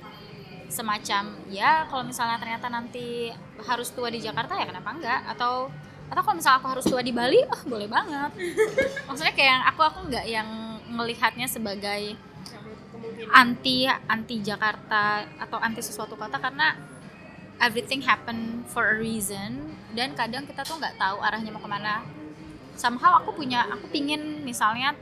semacam 0.73 1.37
ya 1.53 1.85
kalau 1.85 2.01
misalnya 2.01 2.41
ternyata 2.41 2.65
nanti 2.73 3.29
harus 3.61 3.93
tua 3.93 4.09
di 4.09 4.17
Jakarta 4.17 4.57
ya 4.57 4.65
kenapa 4.65 4.89
enggak? 4.97 5.21
Atau 5.29 5.69
atau 6.09 6.21
kalau 6.21 6.35
misalnya 6.37 6.57
aku 6.61 6.69
harus 6.73 6.85
tua 6.89 7.01
di 7.05 7.13
Bali 7.13 7.45
oh 7.45 7.61
boleh 7.69 7.85
banget. 7.85 8.31
Maksudnya 9.07 9.33
kayak 9.37 9.49
yang 9.53 9.63
aku 9.69 9.81
aku 9.85 9.99
nggak 10.09 10.25
yang 10.25 10.49
melihatnya 10.89 11.45
sebagai 11.45 12.17
anti 13.29 13.85
anti 13.85 14.35
Jakarta 14.41 15.21
atau 15.37 15.57
anti 15.61 15.81
sesuatu 15.85 16.17
kota 16.17 16.41
karena 16.41 16.73
everything 17.61 18.01
happen 18.01 18.65
for 18.65 18.89
a 18.89 18.97
reason. 18.97 19.77
Dan 19.93 20.17
kadang 20.17 20.49
kita 20.49 20.65
tuh 20.65 20.81
nggak 20.81 20.97
tahu 20.97 21.21
arahnya 21.21 21.53
mau 21.53 21.61
ke 21.61 21.69
mana. 21.69 22.01
Somehow 22.73 23.21
aku 23.21 23.37
punya 23.37 23.69
aku 23.69 23.85
pingin 23.93 24.41
misalnya 24.41 24.97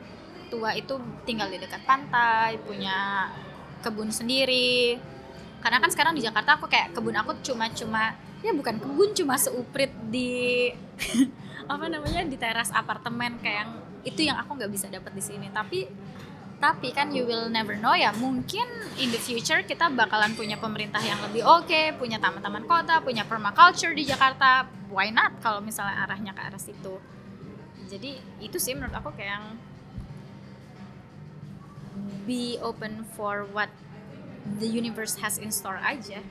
tua 0.52 0.76
itu 0.76 1.00
tinggal 1.24 1.48
di 1.48 1.56
dekat 1.56 1.88
pantai 1.88 2.60
punya 2.60 3.32
kebun 3.80 4.12
sendiri 4.12 5.00
karena 5.62 5.78
kan 5.78 5.90
sekarang 5.94 6.14
di 6.18 6.26
Jakarta 6.26 6.58
aku 6.58 6.66
kayak 6.66 6.98
kebun 6.98 7.14
aku 7.14 7.38
cuma-cuma 7.46 8.18
ya 8.42 8.52
bukan 8.52 8.82
kebun 8.82 9.14
cuma 9.14 9.38
seuprit 9.38 9.94
di 10.10 10.74
apa 11.72 11.86
namanya 11.88 12.26
di 12.26 12.36
teras 12.36 12.74
apartemen 12.74 13.38
kayak 13.40 13.66
yang 13.66 13.72
itu 14.02 14.22
yang 14.26 14.38
aku 14.42 14.58
nggak 14.58 14.72
bisa 14.74 14.90
dapat 14.90 15.14
di 15.14 15.24
sini. 15.24 15.48
Tapi 15.54 15.86
tapi 16.62 16.94
kan 16.94 17.10
you 17.10 17.26
will 17.26 17.50
never 17.50 17.74
know 17.74 17.94
ya 17.98 18.14
mungkin 18.14 18.66
in 19.02 19.10
the 19.10 19.18
future 19.18 19.66
kita 19.66 19.90
bakalan 19.90 20.38
punya 20.38 20.62
pemerintah 20.62 21.02
yang 21.02 21.18
lebih 21.26 21.42
oke 21.42 21.98
punya 21.98 22.22
taman-taman 22.22 22.70
kota 22.70 23.02
punya 23.02 23.26
permaculture 23.26 23.94
di 23.94 24.06
Jakarta. 24.06 24.66
Why 24.92 25.10
not 25.14 25.38
kalau 25.42 25.62
misalnya 25.62 26.06
arahnya 26.06 26.34
ke 26.34 26.42
arah 26.42 26.62
situ? 26.62 26.98
Jadi 27.90 28.18
itu 28.42 28.58
sih 28.58 28.74
menurut 28.74 28.94
aku 28.94 29.14
kayak 29.14 29.42
yang 29.42 29.46
be 32.26 32.62
open 32.62 33.04
for 33.18 33.46
what 33.52 33.70
the 34.60 34.68
universe 34.68 35.20
has 35.22 35.38
in 35.38 35.52
store 35.52 35.80
aja. 35.82 36.24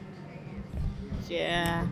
Ya 1.30 1.86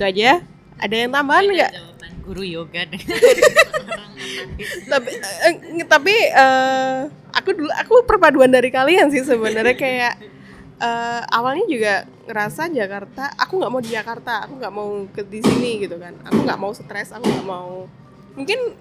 itu 0.00 0.04
aja. 0.08 0.40
Ada 0.80 0.94
yang 0.96 1.12
tambahan 1.12 1.44
nggak? 1.44 1.72
jawaban 1.76 2.12
guru 2.24 2.40
yoga 2.40 2.88
deh. 2.88 3.02
Tapi 4.92 5.12
eh, 5.20 5.84
tapi 5.88 6.14
eh, 6.32 6.98
aku 7.32 7.48
dulu 7.52 7.68
aku 7.72 7.92
perpaduan 8.08 8.48
dari 8.48 8.72
kalian 8.72 9.12
sih 9.12 9.20
sebenarnya. 9.20 9.76
Kayak 9.76 10.16
eh, 10.80 11.20
awalnya 11.28 11.68
juga 11.68 11.94
ngerasa 12.24 12.72
Jakarta 12.72 13.28
aku 13.36 13.60
nggak 13.60 13.72
mau 13.72 13.80
di 13.84 13.90
Jakarta 13.92 14.32
aku 14.48 14.52
nggak 14.56 14.72
mau 14.72 14.88
ke 15.12 15.20
di 15.28 15.44
sini 15.44 15.84
gitu 15.84 16.00
kan. 16.00 16.16
Aku 16.32 16.48
nggak 16.48 16.60
mau 16.60 16.72
stres 16.72 17.12
aku 17.12 17.28
nggak 17.28 17.48
mau. 17.48 17.84
Mungkin 18.40 18.72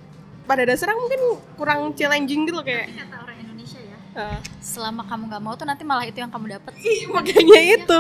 pada 0.48 0.64
dasarnya 0.64 0.96
mungkin 0.96 1.22
kurang 1.60 1.92
challenging 2.00 2.48
gitu 2.48 2.56
loh 2.56 2.64
kayak. 2.64 2.96
Kata 2.96 3.28
orang 3.28 3.39
Selama 4.60 5.02
kamu 5.04 5.24
nggak 5.28 5.44
mau 5.44 5.54
tuh 5.54 5.66
nanti 5.66 5.84
malah 5.84 6.06
itu 6.06 6.18
yang 6.18 6.30
kamu 6.30 6.56
dapat 6.56 6.74
makanya 7.10 7.62
itu. 7.76 8.00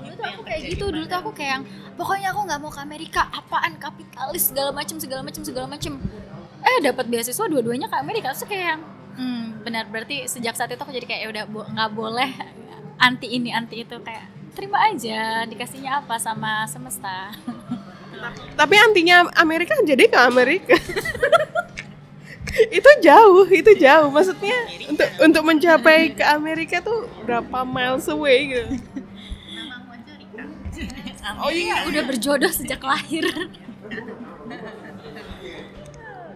Dulu 0.00 0.12
tuh 0.14 0.26
aku 0.26 0.40
kayak 0.42 0.60
gitu 0.68 0.84
dulu 0.88 1.04
tuh 1.04 1.18
aku 1.18 1.30
kayak 1.32 1.50
yang 1.58 1.64
pokoknya 1.94 2.28
aku 2.32 2.40
nggak 2.48 2.60
mau 2.60 2.70
ke 2.70 2.80
Amerika 2.80 3.20
apaan 3.30 3.76
kapitalis 3.76 4.48
segala 4.48 4.70
macem 4.70 4.96
segala 4.96 5.20
macem 5.20 5.42
segala 5.42 5.66
macem. 5.66 5.92
Eh 6.60 6.76
dapat 6.80 7.04
beasiswa 7.06 7.44
dua-duanya 7.46 7.88
ke 7.88 7.96
Amerika 7.96 8.32
terus 8.32 8.44
kayak 8.44 8.66
yang 8.70 8.80
hmm, 9.16 9.44
benar 9.62 9.84
berarti 9.86 10.24
sejak 10.24 10.54
saat 10.54 10.70
itu 10.70 10.80
aku 10.80 10.92
jadi 10.92 11.06
kayak 11.08 11.20
"Ya 11.24 11.28
udah 11.28 11.44
bo- 11.48 11.68
nggak 11.68 11.90
boleh 11.92 12.30
anti 12.98 13.28
ini 13.30 13.50
anti 13.50 13.82
itu. 13.82 13.96
Kayak 14.00 14.24
terima 14.52 14.78
aja 14.82 15.44
dikasihnya 15.44 16.04
apa 16.04 16.20
sama 16.20 16.64
semesta. 16.66 17.32
Tapi 18.52 18.74
antinya 18.76 19.24
Amerika 19.32 19.72
jadi 19.80 20.04
ke 20.04 20.18
Amerika 20.20 20.76
itu 22.78 22.90
jauh, 23.02 23.46
itu 23.46 23.70
iya. 23.78 24.00
jauh. 24.00 24.08
Maksudnya 24.10 24.50
iya, 24.50 24.66
Amerika. 24.66 24.90
untuk 24.90 25.08
untuk 25.22 25.42
mencapai 25.46 25.98
ke 26.14 26.24
Amerika 26.26 26.76
tuh 26.82 27.06
berapa 27.24 27.62
miles 27.62 28.06
away 28.10 28.38
gitu. 28.50 28.74
Oh 31.40 31.52
iya, 31.52 31.86
udah 31.86 32.02
berjodoh 32.04 32.50
sejak 32.50 32.80
lahir. 32.82 33.22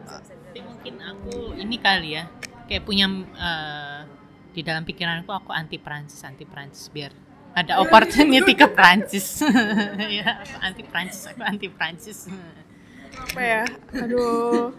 Tapi 0.04 0.58
mungkin 0.62 0.94
aku 1.02 1.56
ini 1.58 1.76
kali 1.80 2.20
ya, 2.20 2.30
kayak 2.70 2.84
punya 2.86 3.10
uh, 3.34 4.06
di 4.54 4.62
dalam 4.62 4.86
pikiranku 4.86 5.32
aku 5.34 5.50
anti 5.50 5.82
Prancis, 5.82 6.22
anti 6.22 6.46
Prancis 6.46 6.86
biar 6.92 7.10
ada 7.54 7.82
opportunity 7.82 8.54
ke 8.54 8.66
Prancis. 8.70 9.42
ya, 10.20 10.42
anti 10.62 10.82
Prancis, 10.86 11.26
aku 11.26 11.42
anti 11.42 11.68
Prancis. 11.70 12.30
Apa 13.14 13.40
ya? 13.40 13.64
Aduh 13.98 14.74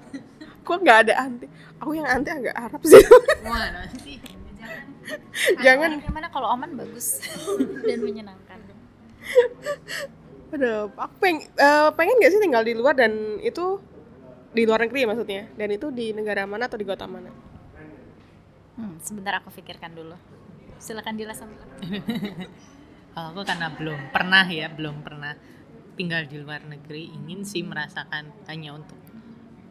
kok 0.65 0.81
nggak 0.81 0.99
ada 1.05 1.13
anti? 1.21 1.45
Aku 1.77 1.93
yang 1.93 2.09
anti 2.09 2.29
agak 2.33 2.55
Arab 2.57 2.81
sih. 2.81 3.05
Wah 3.45 3.69
nanti 3.69 4.17
jangan. 5.61 5.89
Yang 6.01 6.13
mana 6.13 6.27
kalau 6.33 6.47
aman 6.49 6.73
bagus 6.73 7.21
dan 7.87 7.99
menyenangkan. 8.01 8.59
aduh 10.53 10.87
aku 10.93 11.13
peng, 11.17 11.41
eh, 11.41 11.89
pengen 11.97 12.21
gak 12.21 12.31
sih 12.31 12.39
tinggal 12.39 12.63
di 12.63 12.77
luar 12.77 12.95
dan 12.95 13.41
itu 13.41 13.81
di 14.55 14.63
luar 14.63 14.87
negeri 14.87 15.03
maksudnya? 15.05 15.51
Dan 15.53 15.69
itu 15.75 15.91
di 15.91 16.15
negara 16.15 16.47
mana 16.47 16.65
atau 16.69 16.79
di 16.79 16.87
kota 16.87 17.05
mana? 17.05 17.27
Hmm, 18.79 18.95
sebentar 19.03 19.35
aku 19.41 19.51
pikirkan 19.51 19.91
dulu. 19.91 20.15
Silakan 20.79 21.15
dilasan. 21.19 21.51
Kalau 23.11 23.29
aku 23.35 23.41
karena 23.43 23.67
belum 23.75 23.99
pernah 24.15 24.45
ya, 24.47 24.71
belum 24.71 25.03
pernah 25.03 25.35
tinggal 25.95 26.27
di 26.27 26.39
luar 26.39 26.63
negeri, 26.67 27.11
ingin 27.11 27.47
sih 27.47 27.63
merasakan 27.63 28.31
hanya 28.47 28.75
untuk 28.75 28.99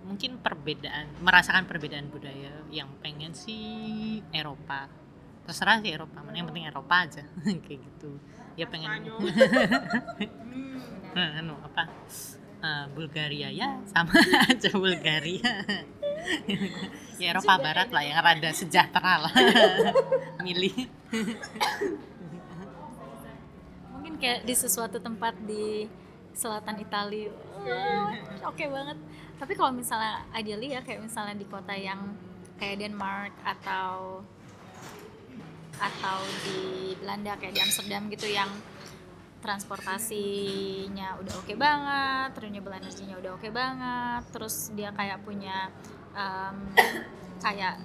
mungkin 0.05 0.37
perbedaan, 0.39 1.09
merasakan 1.25 1.65
perbedaan 1.65 2.13
budaya 2.13 2.53
yang 2.69 2.93
pengen 3.01 3.33
sih 3.33 4.21
Eropa. 4.31 4.87
Terserah 5.49 5.81
sih 5.81 5.93
Eropa, 5.93 6.21
mana 6.21 6.37
yang 6.41 6.49
penting 6.49 6.69
Eropa 6.69 6.95
aja 7.09 7.25
kayak 7.65 7.81
gitu. 7.81 8.21
Ya 8.55 8.69
pengen 8.71 9.11
Nah, 11.15 11.29
anu 11.41 11.57
apa? 11.59 11.89
Eh, 12.65 12.87
Bulgaria 12.97 13.49
ya 13.53 13.77
sama 13.89 14.13
aja 14.49 14.71
Bulgaria. 14.73 15.53
ya 17.21 17.27
Eropa 17.37 17.61
Barat 17.61 17.93
lah 17.93 18.01
yang 18.05 18.21
rada 18.25 18.51
sejahtera 18.57 19.29
lah. 19.29 19.33
Milih. 20.41 20.89
Mungkin 23.93 24.15
kayak 24.17 24.49
di 24.49 24.55
sesuatu 24.57 24.97
tempat 24.97 25.37
di 25.45 25.85
selatan 26.33 26.81
Italia. 26.81 27.31
Oke 28.49 28.65
banget. 28.73 28.97
Tapi 29.35 29.53
kalau 29.59 29.75
misalnya 29.75 30.25
ideally 30.33 30.73
ya 30.73 30.81
kayak 30.81 31.05
misalnya 31.05 31.35
di 31.35 31.47
kota 31.49 31.75
yang 31.75 32.15
kayak 32.57 32.81
Denmark 32.81 33.35
atau 33.43 34.23
atau 35.75 36.19
di 36.47 36.95
Belanda 37.03 37.35
kayak 37.35 37.55
di 37.55 37.61
Amsterdam 37.61 38.07
gitu 38.07 38.31
yang 38.31 38.47
transportasinya 39.45 41.21
udah 41.21 41.35
oke 41.37 41.53
banget, 41.61 42.33
renewable 42.41 42.73
energy-nya 42.73 43.21
udah 43.21 43.37
oke 43.37 43.49
banget, 43.53 44.23
terus 44.33 44.73
dia 44.73 44.89
kayak 44.97 45.21
punya 45.21 45.69
em, 46.17 46.57
kayak 47.45 47.77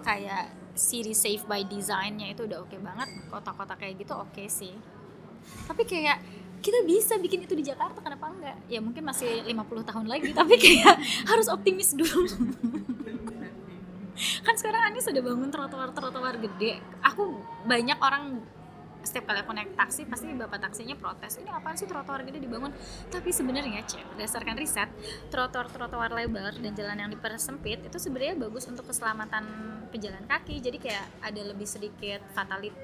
kayak 0.00 0.48
city 0.72 1.12
safe 1.12 1.44
by 1.44 1.60
design-nya 1.68 2.32
itu 2.32 2.48
udah 2.48 2.64
oke 2.64 2.78
banget, 2.80 3.12
kota-kota 3.28 3.76
kayak 3.76 4.00
gitu 4.00 4.16
oke 4.16 4.44
sih. 4.48 4.72
Tapi 5.68 5.84
kayak 5.84 6.18
kita 6.66 6.82
bisa 6.82 7.14
bikin 7.22 7.46
itu 7.46 7.54
di 7.54 7.62
Jakarta 7.62 8.02
kenapa 8.02 8.26
enggak? 8.26 8.58
Ya 8.66 8.82
mungkin 8.82 9.06
masih 9.06 9.46
50 9.46 9.86
tahun 9.86 10.06
lagi 10.10 10.34
tapi 10.34 10.58
kayak 10.58 10.98
harus 11.30 11.46
optimis 11.46 11.94
dulu. 11.94 12.26
kan 14.46 14.54
sekarang 14.58 14.90
Anies 14.90 15.06
sudah 15.06 15.22
bangun 15.22 15.54
trotoar-trotoar 15.54 16.42
gede. 16.42 16.82
Aku 17.06 17.38
banyak 17.70 17.94
orang 18.02 18.42
setiap 19.06 19.30
kali 19.30 19.38
aku 19.38 19.54
naik 19.54 19.78
taksi 19.78 20.02
pasti 20.10 20.34
bapak 20.34 20.66
taksinya 20.66 20.98
protes 20.98 21.38
ini 21.38 21.46
apaan 21.54 21.78
sih 21.78 21.86
trotoar 21.86 22.26
gede 22.26 22.42
dibangun 22.42 22.74
tapi 23.06 23.30
sebenarnya 23.30 23.86
cek 23.86 24.18
berdasarkan 24.18 24.58
riset 24.58 24.90
trotoar-trotoar 25.30 26.10
lebar 26.10 26.58
dan 26.58 26.74
jalan 26.74 27.06
yang 27.06 27.10
dipersempit 27.14 27.86
itu 27.86 27.98
sebenarnya 28.02 28.34
bagus 28.34 28.66
untuk 28.66 28.90
keselamatan 28.90 29.46
pejalan 29.94 30.26
kaki 30.26 30.58
jadi 30.58 30.78
kayak 30.82 31.06
ada 31.22 31.42
lebih 31.46 31.70
sedikit 31.70 32.18
fatality 32.34 32.74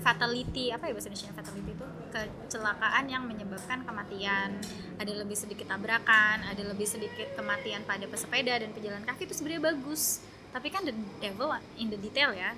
fatality 0.00 0.72
apa 0.72 0.88
ya 0.88 0.96
bahasa 0.96 1.12
Indonesia 1.12 1.36
fatality 1.36 1.72
itu 1.76 1.86
kecelakaan 2.10 3.06
yang 3.06 3.24
menyebabkan 3.24 3.86
kematian. 3.86 4.58
Ada 5.00 5.12
lebih 5.24 5.38
sedikit 5.38 5.70
tabrakan 5.70 6.44
ada 6.44 6.62
lebih 6.66 6.84
sedikit 6.84 7.32
kematian 7.38 7.86
pada 7.88 8.04
pesepeda 8.04 8.60
dan 8.60 8.70
pejalan 8.74 9.02
kaki 9.06 9.30
itu 9.30 9.34
sebenarnya 9.38 9.72
bagus. 9.72 10.20
Tapi 10.50 10.68
kan 10.68 10.82
the 10.82 10.94
devil 11.22 11.54
in 11.78 11.88
the 11.88 11.98
detail 11.98 12.34
ya. 12.34 12.52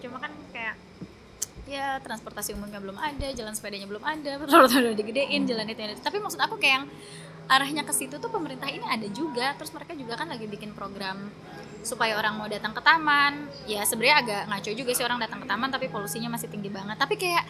Cuma 0.00 0.18
kan 0.18 0.32
kayak 0.50 0.74
ya 1.64 1.96
transportasi 2.00 2.52
umumnya 2.52 2.76
belum 2.76 2.96
ada 3.00 3.32
jalan 3.32 3.56
sepedanya 3.56 3.88
belum 3.88 4.04
ada 4.04 4.36
trotoar 4.52 4.84
udah 4.84 4.96
digedein 5.00 5.48
jalan 5.48 5.64
itu 5.64 5.80
ini. 5.80 5.96
tapi 5.96 6.20
maksud 6.20 6.36
aku 6.36 6.60
kayak 6.60 6.84
yang 6.84 6.86
arahnya 7.48 7.88
ke 7.88 7.92
situ 7.92 8.16
tuh 8.20 8.32
pemerintah 8.32 8.68
ini 8.72 8.84
ada 8.84 9.04
juga. 9.12 9.52
Terus 9.60 9.70
mereka 9.76 9.92
juga 9.92 10.16
kan 10.16 10.28
lagi 10.32 10.48
bikin 10.48 10.72
program 10.72 11.28
supaya 11.84 12.16
orang 12.16 12.40
mau 12.40 12.48
datang 12.48 12.72
ke 12.72 12.80
taman. 12.80 13.48
Ya 13.68 13.84
sebenarnya 13.84 14.16
agak 14.24 14.42
ngaco 14.48 14.70
juga 14.72 14.90
sih 14.96 15.04
orang 15.04 15.20
datang 15.20 15.44
ke 15.44 15.46
taman 15.48 15.68
tapi 15.68 15.86
polusinya 15.92 16.32
masih 16.32 16.48
tinggi 16.48 16.72
banget. 16.72 16.96
Tapi 16.96 17.14
kayak 17.20 17.44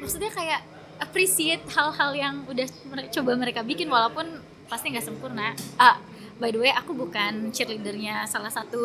maksudnya 0.00 0.30
kayak 0.32 0.60
appreciate 1.00 1.62
hal-hal 1.72 2.10
yang 2.16 2.34
udah 2.48 2.66
coba 3.12 3.32
mereka 3.36 3.60
bikin 3.60 3.88
walaupun 3.88 4.26
pasti 4.66 4.90
nggak 4.92 5.04
sempurna. 5.04 5.52
Ah 5.76 6.00
by 6.36 6.52
the 6.52 6.60
way 6.60 6.72
aku 6.72 6.92
bukan 6.92 7.48
cheerleadernya 7.52 8.28
salah 8.28 8.52
satu 8.52 8.80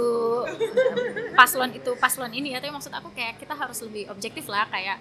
paslon 1.40 1.72
itu 1.76 1.92
paslon 2.00 2.32
ini 2.36 2.56
ya. 2.56 2.60
Tapi 2.60 2.72
maksud 2.72 2.92
aku 2.92 3.12
kayak 3.16 3.40
kita 3.40 3.56
harus 3.56 3.80
lebih 3.84 4.12
objektif 4.12 4.48
lah 4.52 4.68
kayak 4.68 5.00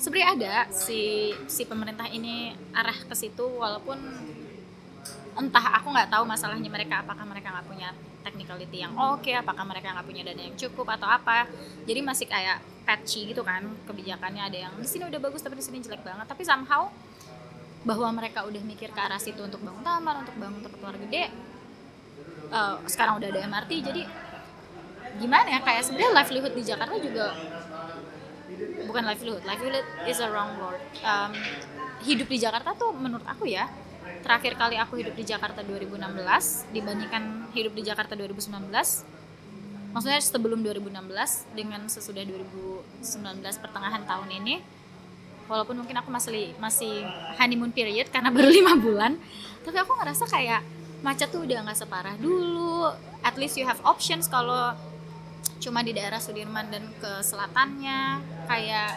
sebenarnya 0.00 0.28
ada 0.36 0.54
si 0.72 1.32
si 1.44 1.68
pemerintah 1.68 2.08
ini 2.08 2.56
arah 2.72 2.96
ke 2.96 3.12
situ 3.12 3.44
walaupun 3.44 4.00
entah 5.36 5.66
aku 5.80 5.92
nggak 5.92 6.08
tahu 6.08 6.24
masalahnya 6.24 6.72
mereka 6.72 7.04
apakah 7.04 7.24
mereka 7.28 7.52
nggak 7.52 7.68
punya 7.68 7.92
technicality 8.20 8.84
yang 8.84 8.92
oke 8.96 9.30
apakah 9.32 9.64
mereka 9.64 9.92
nggak 9.96 10.06
punya 10.06 10.22
dana 10.26 10.42
yang 10.42 10.56
cukup 10.56 10.86
atau 10.96 11.08
apa. 11.08 11.48
Jadi 11.84 12.00
masih 12.04 12.26
kayak 12.28 12.60
patchy 12.84 13.30
gitu 13.30 13.44
kan 13.46 13.64
kebijakannya 13.86 14.42
ada 14.50 14.58
yang 14.68 14.72
di 14.76 14.88
sini 14.88 15.06
udah 15.06 15.20
bagus 15.22 15.40
tapi 15.40 15.56
di 15.56 15.64
sini 15.64 15.80
jelek 15.80 16.04
banget. 16.04 16.26
Tapi 16.28 16.42
somehow 16.44 16.88
bahwa 17.80 18.12
mereka 18.12 18.44
udah 18.44 18.60
mikir 18.60 18.92
ke 18.92 19.00
arah 19.00 19.16
situ 19.16 19.40
untuk 19.40 19.64
bangun 19.64 19.80
taman 19.80 20.20
untuk 20.20 20.36
bangun 20.36 20.60
trotoar 20.60 21.00
gede 21.08 21.32
eh, 22.52 22.76
sekarang 22.84 23.16
udah 23.16 23.28
ada 23.32 23.40
MRT 23.48 23.72
jadi 23.80 24.02
gimana 25.16 25.48
ya 25.48 25.60
kayak 25.64 25.82
sebenarnya 25.88 26.12
livelihood 26.12 26.54
di 26.54 26.62
Jakarta 26.62 26.94
juga 27.00 27.26
bukan 28.84 29.02
livelihood 29.08 29.42
livelihood 29.48 29.88
is 30.04 30.20
a 30.20 30.28
wrong 30.28 30.52
word. 30.60 30.82
Um, 31.00 31.32
hidup 32.04 32.28
di 32.28 32.38
Jakarta 32.40 32.76
tuh 32.76 32.92
menurut 32.96 33.24
aku 33.24 33.48
ya 33.48 33.68
terakhir 34.20 34.54
kali 34.56 34.76
aku 34.78 35.00
hidup 35.00 35.14
di 35.16 35.24
Jakarta 35.24 35.64
2016 35.64 36.74
dibandingkan 36.74 37.50
hidup 37.56 37.72
di 37.74 37.82
Jakarta 37.82 38.14
2019 38.14 38.70
maksudnya 39.90 40.20
sebelum 40.22 40.62
2016 40.62 41.56
dengan 41.56 41.82
sesudah 41.90 42.22
2019 42.22 43.42
pertengahan 43.42 44.02
tahun 44.06 44.28
ini 44.42 44.62
walaupun 45.50 45.82
mungkin 45.82 45.98
aku 45.98 46.14
masih 46.14 46.54
masih 46.62 47.02
honeymoon 47.40 47.74
period 47.74 48.06
karena 48.08 48.30
baru 48.36 48.48
lima 48.48 48.78
bulan 48.78 49.18
tapi 49.66 49.76
aku 49.76 49.92
ngerasa 49.98 50.24
kayak 50.30 50.62
macet 51.00 51.32
tuh 51.32 51.44
udah 51.44 51.64
nggak 51.64 51.78
separah 51.80 52.16
dulu. 52.20 52.92
At 53.24 53.36
least 53.36 53.56
you 53.56 53.64
have 53.68 53.80
options 53.84 54.28
kalau 54.28 54.76
cuma 55.60 55.84
di 55.84 55.92
daerah 55.92 56.16
Sudirman 56.20 56.72
dan 56.72 56.88
ke 57.00 57.20
selatannya 57.20 58.24
kayak 58.48 58.90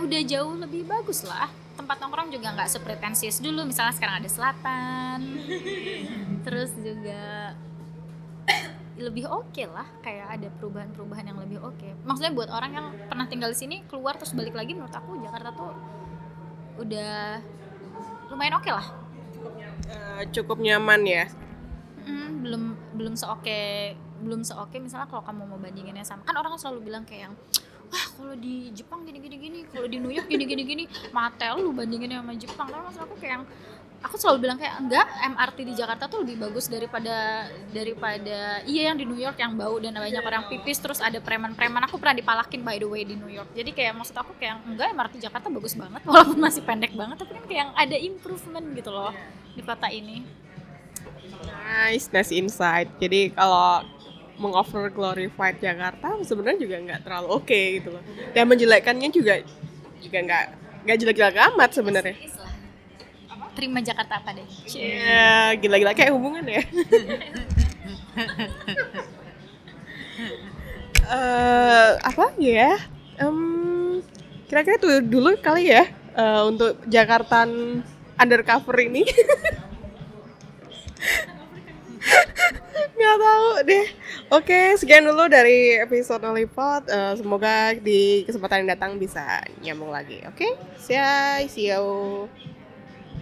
udah 0.00 0.20
jauh 0.24 0.56
lebih 0.56 0.88
bagus 0.88 1.20
lah 1.20 1.52
tempat 1.74 1.96
nongkrong 1.98 2.30
juga 2.32 2.52
nggak 2.54 2.68
sepretensius 2.70 3.40
dulu. 3.42 3.66
Misalnya 3.66 3.94
sekarang 3.96 4.22
ada 4.22 4.30
selatan. 4.30 5.18
Terus 6.46 6.70
juga 6.78 7.54
lebih 9.00 9.26
oke 9.28 9.64
lah. 9.68 9.88
Kayak 10.04 10.26
ada 10.40 10.48
perubahan-perubahan 10.60 11.24
yang 11.32 11.38
lebih 11.40 11.58
oke. 11.64 11.88
Maksudnya 12.04 12.32
buat 12.32 12.50
orang 12.52 12.72
yang 12.76 12.86
pernah 13.08 13.26
tinggal 13.26 13.50
di 13.50 13.58
sini 13.58 13.76
keluar 13.88 14.16
terus 14.16 14.36
balik 14.36 14.52
lagi 14.52 14.76
menurut 14.76 14.92
aku 14.92 15.18
Jakarta 15.20 15.50
tuh 15.52 15.72
udah 16.80 17.40
lumayan 18.32 18.56
oke 18.56 18.70
lah. 18.70 18.86
Eh, 19.88 20.22
cukup 20.32 20.62
nyaman 20.62 21.02
ya? 21.04 21.24
Mm, 22.02 22.30
belum 22.42 22.62
belum 22.98 23.14
seoke 23.14 23.94
belum 24.22 24.46
seoke. 24.46 24.78
Misalnya 24.78 25.10
kalau 25.10 25.22
kamu 25.26 25.42
mau 25.50 25.58
bandinginnya 25.58 26.06
sama 26.06 26.22
kan 26.22 26.38
orang 26.38 26.54
selalu 26.54 26.92
bilang 26.92 27.02
kayak 27.02 27.30
yang 27.30 27.34
wah 27.92 28.06
kalau 28.16 28.34
di 28.40 28.72
Jepang 28.72 29.04
gini 29.04 29.20
gini 29.20 29.36
gini 29.36 29.58
kalau 29.68 29.84
di 29.84 30.00
New 30.00 30.08
York 30.08 30.26
gini 30.26 30.44
gini. 30.48 30.62
Gini 30.64 30.84
matel 31.12 31.60
lu 31.60 31.76
bandinginnya 31.76 32.24
sama 32.24 32.32
Jepang. 32.32 32.66
Tapi 32.72 32.82
maksud 32.88 33.02
aku 33.04 33.14
kayak 33.20 33.32
yang 33.36 33.44
aku 34.02 34.16
selalu 34.18 34.38
bilang 34.48 34.58
kayak 34.58 34.74
enggak 34.82 35.06
MRT 35.06 35.58
di 35.62 35.74
Jakarta 35.78 36.10
tuh 36.10 36.26
lebih 36.26 36.42
bagus 36.42 36.66
daripada 36.66 37.46
daripada 37.70 38.64
iya 38.66 38.90
yang 38.90 38.98
di 38.98 39.06
New 39.06 39.20
York 39.20 39.38
yang 39.38 39.54
bau 39.54 39.78
dan 39.78 39.94
banyak 39.94 40.24
orang 40.24 40.48
pipis 40.50 40.80
terus 40.80 40.98
ada 40.98 41.20
preman-preman. 41.22 41.84
Aku 41.86 42.00
pernah 42.00 42.16
dipalakin 42.16 42.60
by 42.64 42.80
the 42.80 42.88
way 42.88 43.02
di 43.04 43.14
New 43.14 43.30
York. 43.30 43.52
Jadi 43.54 43.70
kayak 43.76 43.94
maksud 43.94 44.16
aku 44.16 44.32
kayak 44.40 44.64
enggak 44.64 44.90
MRT 44.96 45.22
Jakarta 45.22 45.46
bagus 45.52 45.76
banget 45.76 46.00
walaupun 46.08 46.38
masih 46.40 46.62
pendek 46.64 46.96
banget 46.96 47.16
tapi 47.20 47.32
kan 47.36 47.44
kayak 47.46 47.60
yang 47.68 47.72
ada 47.76 47.96
improvement 48.00 48.66
gitu 48.74 48.90
loh 48.90 49.12
di 49.52 49.62
kota 49.62 49.92
ini. 49.92 50.24
Nice 51.46 52.10
nice 52.10 52.32
insight. 52.32 52.88
Jadi 52.98 53.30
kalau 53.36 53.84
mengover 54.40 54.88
glorified 54.88 55.60
Jakarta 55.60 56.16
sebenarnya 56.24 56.60
juga 56.60 56.76
nggak 56.80 57.00
terlalu 57.04 57.28
oke 57.36 57.60
gitu 57.80 57.88
loh. 57.92 58.02
Dan 58.32 58.48
menjelekkannya 58.48 59.08
juga 59.12 59.34
juga 60.02 60.18
nggak 60.22 60.44
nggak 60.82 60.96
jelek-jelek 60.98 61.38
amat 61.52 61.70
sebenarnya. 61.72 62.16
Terima 63.52 63.84
Jakarta 63.84 64.16
apa 64.16 64.32
deh? 64.32 64.48
Ya 64.72 65.52
gila-gila. 65.60 65.92
Kayak 65.92 66.16
hubungan 66.16 66.44
ya? 66.46 66.62
Eh 71.02 71.90
apa 71.98 72.30
ya? 72.38 72.78
Em, 73.18 74.00
kira-kira 74.48 74.78
itu 74.80 75.02
dulu 75.02 75.34
kali 75.42 75.68
ya 75.68 75.84
eh, 76.16 76.42
untuk 76.46 76.78
Jakarta 76.88 77.44
undercover 78.16 78.76
ini. 78.80 79.04
Nggak 82.72 83.16
tahu 83.20 83.48
deh. 83.68 83.86
Oke, 84.32 84.60
sekian 84.80 85.04
dulu 85.04 85.28
dari 85.28 85.76
episode 85.76 86.24
Lollipop. 86.24 86.88
Eh, 86.88 87.14
semoga 87.20 87.76
di 87.76 88.24
kesempatan 88.24 88.64
yang 88.64 88.70
datang 88.76 88.92
bisa 88.96 89.44
nyambung 89.60 89.92
lagi. 89.92 90.24
Oke, 90.28 90.56
ya, 90.88 91.40
see 91.48 91.72
you. 91.72 92.28